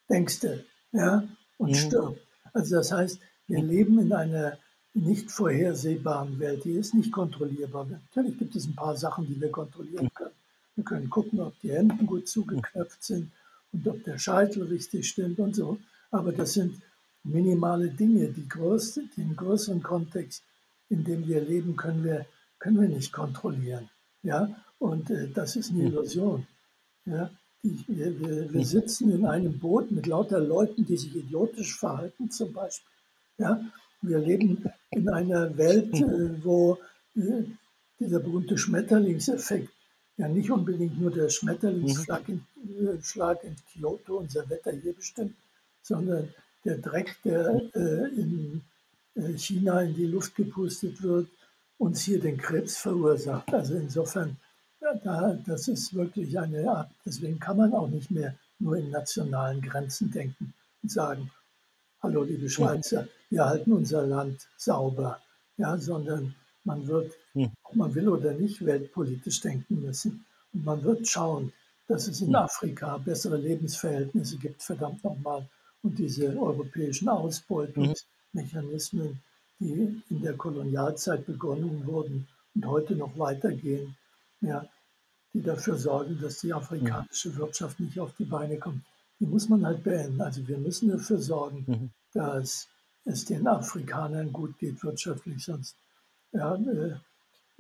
denkst 0.10 0.40
du, 0.42 0.64
ja, 0.92 1.28
und 1.58 1.70
mhm. 1.70 1.76
stirbt. 1.76 2.22
Also 2.54 2.76
das 2.76 2.92
heißt, 2.92 3.20
wir 3.48 3.62
leben 3.62 4.00
in 4.00 4.14
einer 4.14 4.58
nicht 4.94 5.32
vorhersehbaren 5.32 6.40
Welt, 6.40 6.64
die 6.64 6.74
ist 6.74 6.94
nicht 6.94 7.12
kontrollierbar. 7.12 7.88
Natürlich 7.90 8.38
gibt 8.38 8.56
es 8.56 8.66
ein 8.66 8.76
paar 8.76 8.96
Sachen, 8.96 9.28
die 9.28 9.40
wir 9.40 9.52
kontrollieren 9.52 10.10
können. 10.14 10.36
Wir 10.76 10.84
können 10.84 11.10
gucken, 11.10 11.40
ob 11.40 11.60
die 11.62 11.72
Hemden 11.72 12.06
gut 12.06 12.28
zugeknöpft 12.28 13.04
sind 13.04 13.32
und 13.72 13.88
ob 13.88 14.04
der 14.04 14.18
Scheitel 14.18 14.64
richtig 14.64 15.08
stimmt 15.08 15.40
und 15.40 15.56
so. 15.56 15.78
Aber 16.12 16.32
das 16.32 16.54
sind 16.54 16.82
minimale 17.24 17.90
Dinge. 17.90 18.28
Die 18.30 18.48
größte, 18.48 19.04
den 19.18 19.36
größeren 19.36 19.84
Kontext, 19.84 20.44
in 20.90 21.04
dem 21.04 21.28
wir 21.28 21.42
leben, 21.42 21.76
können 21.76 22.04
wir, 22.04 22.26
können 22.60 22.80
wir 22.80 22.90
nicht 22.90 23.12
kontrollieren. 23.12 23.90
Ja? 24.24 24.50
Und 24.80 25.10
äh, 25.10 25.30
das 25.30 25.56
ist 25.56 25.72
eine. 25.72 25.86
Illusion. 25.86 26.46
Ja? 27.06 27.30
Die, 27.88 28.20
wir, 28.20 28.54
wir, 28.54 28.66
sitzen 28.66 29.12
in 29.12 29.26
einem 29.26 29.60
Boot 29.60 29.92
mit 29.92 30.06
lauter 30.06 30.40
Leuten, 30.40 30.86
die 30.86 30.98
sich 30.98 31.16
idiotisch 31.16 31.78
verhalten, 31.78 32.30
zum 32.32 32.54
Beispiel. 32.54 32.92
Ja? 33.38 33.62
Wir 34.02 34.20
leben 34.20 34.64
in 34.92 35.10
einer 35.10 35.58
Welt, 35.58 35.94
äh, 35.96 36.44
wo 36.44 36.78
äh, 37.16 37.44
dieser 38.00 38.20
berühmte 38.20 38.58
Schmetterlingseffekt 38.58 39.70
ja 40.18 40.28
nicht 40.28 40.52
unbedingt 40.52 41.00
nur 41.00 41.12
der 41.12 41.30
Schmetterlingsschlag 41.30 42.28
in, 42.28 42.44
äh, 42.66 43.02
Schlag 43.02 43.44
in 43.44 43.56
Kyoto 43.72 44.18
unser 44.18 44.50
Wetter 44.50 44.72
hier 44.72 44.94
bestimmt, 44.94 45.36
sondern 45.82 46.30
der 46.66 46.78
Dreck, 46.78 47.16
der 47.24 47.62
äh, 47.76 48.08
in 48.16 48.62
äh, 49.16 49.38
China 49.38 49.82
in 49.82 49.96
die 49.96 50.06
Luft 50.06 50.36
gepustet 50.36 51.02
wird, 51.02 51.28
uns 51.78 52.02
hier 52.02 52.20
den 52.20 52.38
Krebs 52.38 52.78
verursacht. 52.78 53.54
Also 53.54 53.76
insofern, 53.76 54.38
da, 54.96 55.34
das 55.46 55.68
ist 55.68 55.94
wirklich 55.94 56.38
eine 56.38 56.70
Art, 56.70 56.90
deswegen 57.06 57.40
kann 57.40 57.58
man 57.58 57.74
auch 57.74 57.88
nicht 57.88 58.12
mehr 58.12 58.36
nur 58.60 58.78
in 58.78 58.90
nationalen 58.90 59.62
Grenzen 59.62 60.12
denken 60.12 60.54
und 60.82 60.92
sagen, 60.92 61.32
hallo 62.02 62.24
liebe 62.24 62.50
Schweizer, 62.50 63.08
wir 63.30 63.46
halten 63.46 63.74
unser 63.74 64.06
Land 64.06 64.48
sauber, 64.58 65.20
ja, 65.58 65.78
sondern 65.78 66.36
man 66.64 66.88
wird, 66.88 67.14
hm. 67.34 67.52
ob 67.64 67.76
man 67.76 67.96
will 67.96 68.10
oder 68.10 68.34
nicht, 68.34 68.66
weltpolitisch 68.66 69.42
denken 69.42 69.82
müssen. 69.82 70.26
Und 70.54 70.66
man 70.66 70.84
wird 70.84 71.08
schauen, 71.08 71.52
dass 71.88 72.08
es 72.08 72.22
in 72.22 72.28
hm. 72.28 72.36
Afrika 72.36 72.98
bessere 72.98 73.38
Lebensverhältnisse 73.38 74.38
gibt, 74.38 74.62
verdammt 74.62 75.04
nochmal. 75.04 75.48
Und 75.84 75.98
diese 75.98 76.38
europäischen 76.38 77.10
Ausbeutungsmechanismen, 77.10 79.20
die 79.60 80.02
in 80.10 80.22
der 80.22 80.34
Kolonialzeit 80.34 81.26
begonnen 81.26 81.86
wurden 81.86 82.28
und 82.56 82.66
heute 82.66 82.96
noch 82.96 83.18
weitergehen, 83.18 83.96
ja, 84.42 84.68
die 85.34 85.42
dafür 85.42 85.78
sorgen, 85.78 86.20
dass 86.22 86.40
die 86.40 86.54
afrikanische 86.54 87.36
Wirtschaft 87.36 87.80
nicht 87.80 88.00
auf 88.00 88.14
die 88.18 88.26
Beine 88.26 88.58
kommt, 88.58 88.84
die 89.20 89.26
muss 89.26 89.50
man 89.50 89.66
halt 89.66 89.84
beenden. 89.84 90.22
Also 90.22 90.48
wir 90.48 90.58
müssen 90.58 90.90
dafür 90.90 91.18
sorgen, 91.18 91.64
mhm. 91.68 91.90
dass 92.14 92.68
es 93.06 93.26
den 93.26 93.48
Afrikanern 93.48 94.32
gut 94.34 94.58
geht 94.58 94.84
wirtschaftlich, 94.84 95.44
sonst 95.44 95.76
ja, 96.32 96.56
äh, 96.56 96.96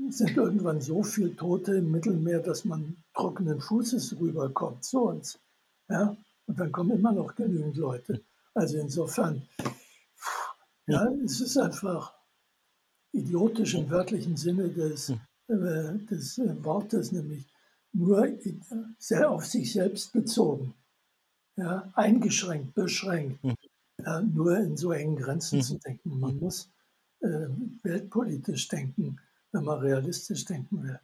sind 0.09 0.37
irgendwann 0.37 0.81
so 0.81 1.03
viele 1.03 1.35
Tote 1.35 1.75
im 1.75 1.91
Mittelmeer, 1.91 2.39
dass 2.39 2.65
man 2.65 2.97
trockenen 3.13 3.59
Fußes 3.59 4.19
rüberkommt 4.19 4.83
zu 4.83 5.03
uns. 5.03 5.39
Ja? 5.89 6.15
Und 6.45 6.59
dann 6.59 6.71
kommen 6.71 6.91
immer 6.91 7.11
noch 7.11 7.35
genügend 7.35 7.77
Leute. 7.77 8.21
Also 8.53 8.77
insofern, 8.77 9.41
Ja, 10.87 11.05
es 11.25 11.41
ist 11.41 11.57
einfach 11.57 12.13
idiotisch 13.11 13.75
im 13.75 13.89
wörtlichen 13.89 14.37
Sinne 14.37 14.69
des, 14.69 15.09
hm. 15.09 15.19
äh, 15.49 15.97
des 16.05 16.37
äh, 16.37 16.63
Wortes, 16.63 17.11
nämlich 17.11 17.45
nur 17.97 18.37
sehr 18.99 19.29
auf 19.29 19.45
sich 19.45 19.73
selbst 19.73 20.13
bezogen, 20.13 20.73
ja, 21.55 21.91
eingeschränkt, 21.95 22.75
beschränkt, 22.75 23.41
hm. 23.43 23.55
ja, 24.05 24.21
nur 24.21 24.57
in 24.57 24.77
so 24.77 24.91
engen 24.91 25.15
Grenzen 25.15 25.59
hm. 25.59 25.65
zu 25.65 25.79
denken. 25.79 26.19
Man 26.19 26.37
muss 26.37 26.69
äh, 27.21 27.47
weltpolitisch 27.83 28.67
denken, 28.67 29.19
wenn 29.51 29.63
man 29.63 29.79
realistisch 29.79 30.45
denken 30.45 30.83
will. 30.83 30.99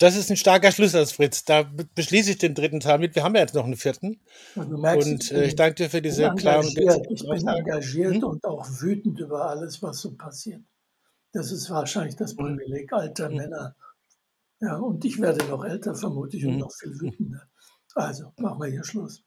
Das 0.00 0.16
ist 0.16 0.30
ein 0.30 0.36
starker 0.36 0.72
Schlusssatz, 0.72 1.12
Fritz. 1.12 1.44
Da 1.44 1.70
beschließe 1.94 2.30
ich 2.30 2.38
den 2.38 2.54
dritten 2.54 2.80
Teil 2.80 2.98
mit. 2.98 3.14
Wir 3.14 3.22
haben 3.22 3.34
ja 3.34 3.42
jetzt 3.42 3.54
noch 3.54 3.66
einen 3.66 3.76
vierten. 3.76 4.18
Und, 4.54 4.80
merkst, 4.80 5.06
und 5.06 5.30
äh, 5.30 5.44
ich 5.44 5.56
danke 5.56 5.74
dir 5.74 5.90
für 5.90 6.00
diese 6.00 6.34
klaren. 6.36 6.66
Ich 6.66 6.74
bin 6.74 7.46
engagiert 7.46 8.14
hm? 8.14 8.24
und 8.24 8.44
auch 8.46 8.66
wütend 8.80 9.20
über 9.20 9.50
alles, 9.50 9.82
was 9.82 10.00
so 10.00 10.16
passiert. 10.16 10.62
Das 11.32 11.52
ist 11.52 11.70
wahrscheinlich 11.70 12.16
das. 12.16 12.34
Privileg 12.34 12.92
alter 12.92 13.28
hm. 13.28 13.36
Männer. 13.36 13.76
Ja, 14.60 14.76
und 14.76 15.04
ich 15.04 15.20
werde 15.20 15.44
noch 15.46 15.64
älter, 15.64 15.94
vermute 15.94 16.36
ich, 16.36 16.44
und 16.44 16.52
hm. 16.52 16.58
noch 16.58 16.72
viel 16.72 16.92
wütender. 17.00 17.42
Also, 17.94 18.32
machen 18.36 18.60
wir 18.60 18.68
hier 18.68 18.84
Schluss 18.84 19.24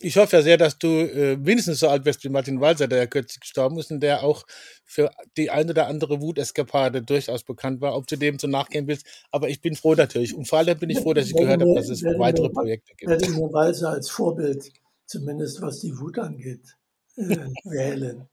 ich 0.00 0.16
hoffe 0.16 0.36
ja 0.36 0.42
sehr, 0.42 0.56
dass 0.56 0.78
du 0.78 0.88
äh, 0.88 1.36
mindestens 1.36 1.80
so 1.80 1.88
alt 1.88 2.04
wirst 2.04 2.24
wie 2.24 2.28
Martin 2.28 2.60
Walser, 2.60 2.88
der 2.88 2.98
ja 2.98 3.06
kürzlich 3.06 3.40
gestorben 3.40 3.78
ist 3.78 3.90
und 3.90 4.00
der 4.00 4.24
auch 4.24 4.44
für 4.84 5.10
die 5.36 5.50
ein 5.50 5.70
oder 5.70 5.86
andere 5.86 6.20
Wuteskapade 6.20 7.02
durchaus 7.02 7.44
bekannt 7.44 7.80
war. 7.80 7.96
Ob 7.96 8.06
du 8.06 8.16
dem 8.16 8.38
so 8.38 8.48
nachgehen 8.48 8.88
willst, 8.88 9.06
aber 9.30 9.48
ich 9.48 9.60
bin 9.60 9.76
froh 9.76 9.94
natürlich. 9.94 10.34
Und 10.34 10.48
vor 10.48 10.58
allem 10.58 10.78
bin 10.78 10.90
ich 10.90 10.98
froh, 10.98 11.14
dass 11.14 11.26
ich 11.26 11.36
gehört 11.36 11.60
habe, 11.60 11.74
dass 11.74 11.88
es 11.88 12.02
weitere 12.02 12.48
Projekte 12.48 12.94
gibt. 12.96 13.02
Ich 13.02 13.08
werde 13.08 13.30
mir 13.30 13.52
Walser 13.52 13.90
als 13.90 14.10
Vorbild, 14.10 14.72
zumindest 15.06 15.62
was 15.62 15.80
die 15.80 15.96
Wut 15.98 16.18
angeht, 16.18 16.76
äh, 17.16 17.36
wählen. 17.64 18.28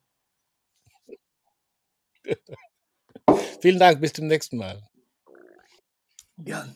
Vielen 3.61 3.79
Dank, 3.79 4.01
bis 4.01 4.13
zum 4.13 4.27
nächsten 4.27 4.57
Mal. 4.57 4.81
Gern. 6.38 6.75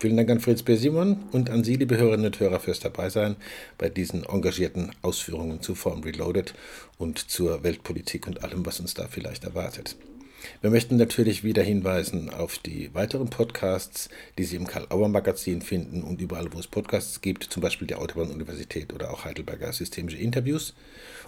Vielen 0.00 0.16
Dank 0.16 0.30
an 0.30 0.40
Fritz 0.40 0.62
B. 0.62 0.76
Simon 0.76 1.24
und 1.32 1.50
an 1.50 1.64
Sie, 1.64 1.74
liebe 1.74 1.96
Hörerinnen 1.96 2.26
und 2.26 2.38
Hörer, 2.38 2.60
fürs 2.60 2.78
Dabeisein 2.78 3.34
bei 3.78 3.88
diesen 3.88 4.24
engagierten 4.24 4.92
Ausführungen 5.02 5.60
zu 5.60 5.74
Form 5.74 6.02
Reloaded 6.02 6.54
und 6.98 7.18
zur 7.18 7.64
Weltpolitik 7.64 8.28
und 8.28 8.44
allem, 8.44 8.64
was 8.64 8.78
uns 8.78 8.94
da 8.94 9.08
vielleicht 9.08 9.42
erwartet. 9.42 9.96
Wir 10.60 10.70
möchten 10.70 10.96
natürlich 10.96 11.44
wieder 11.44 11.62
hinweisen 11.62 12.30
auf 12.30 12.58
die 12.58 12.92
weiteren 12.94 13.30
Podcasts, 13.30 14.08
die 14.38 14.44
Sie 14.44 14.56
im 14.56 14.66
Karl-Auer-Magazin 14.66 15.62
finden 15.62 16.02
und 16.02 16.20
überall, 16.20 16.52
wo 16.52 16.58
es 16.58 16.66
Podcasts 16.66 17.20
gibt, 17.20 17.44
zum 17.44 17.62
Beispiel 17.62 17.86
der 17.86 18.00
Autobahn-Universität 18.00 18.92
oder 18.92 19.10
auch 19.10 19.24
Heidelberger 19.24 19.72
Systemische 19.72 20.18
Interviews. 20.18 20.74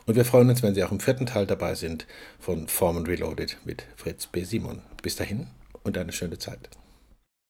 Und 0.07 0.17
wir 0.17 0.25
freuen 0.25 0.51
uns, 0.51 0.63
wenn 0.63 0.75
Sie 0.75 0.85
auch 0.85 0.93
im 0.93 1.01
vierten 1.01 1.27
Teil 1.27 1.47
dabei 1.47 1.75
sind 1.75 2.07
von 2.39 2.69
Form 2.69 2.99
Reloaded 3.05 3.59
mit 3.65 3.85
Fritz 3.97 4.27
B. 4.27 4.45
Simon. 4.45 4.83
Bis 5.03 5.17
dahin 5.17 5.47
und 5.83 5.97
eine 5.99 6.13
schöne 6.13 6.39
Zeit. 6.39 6.69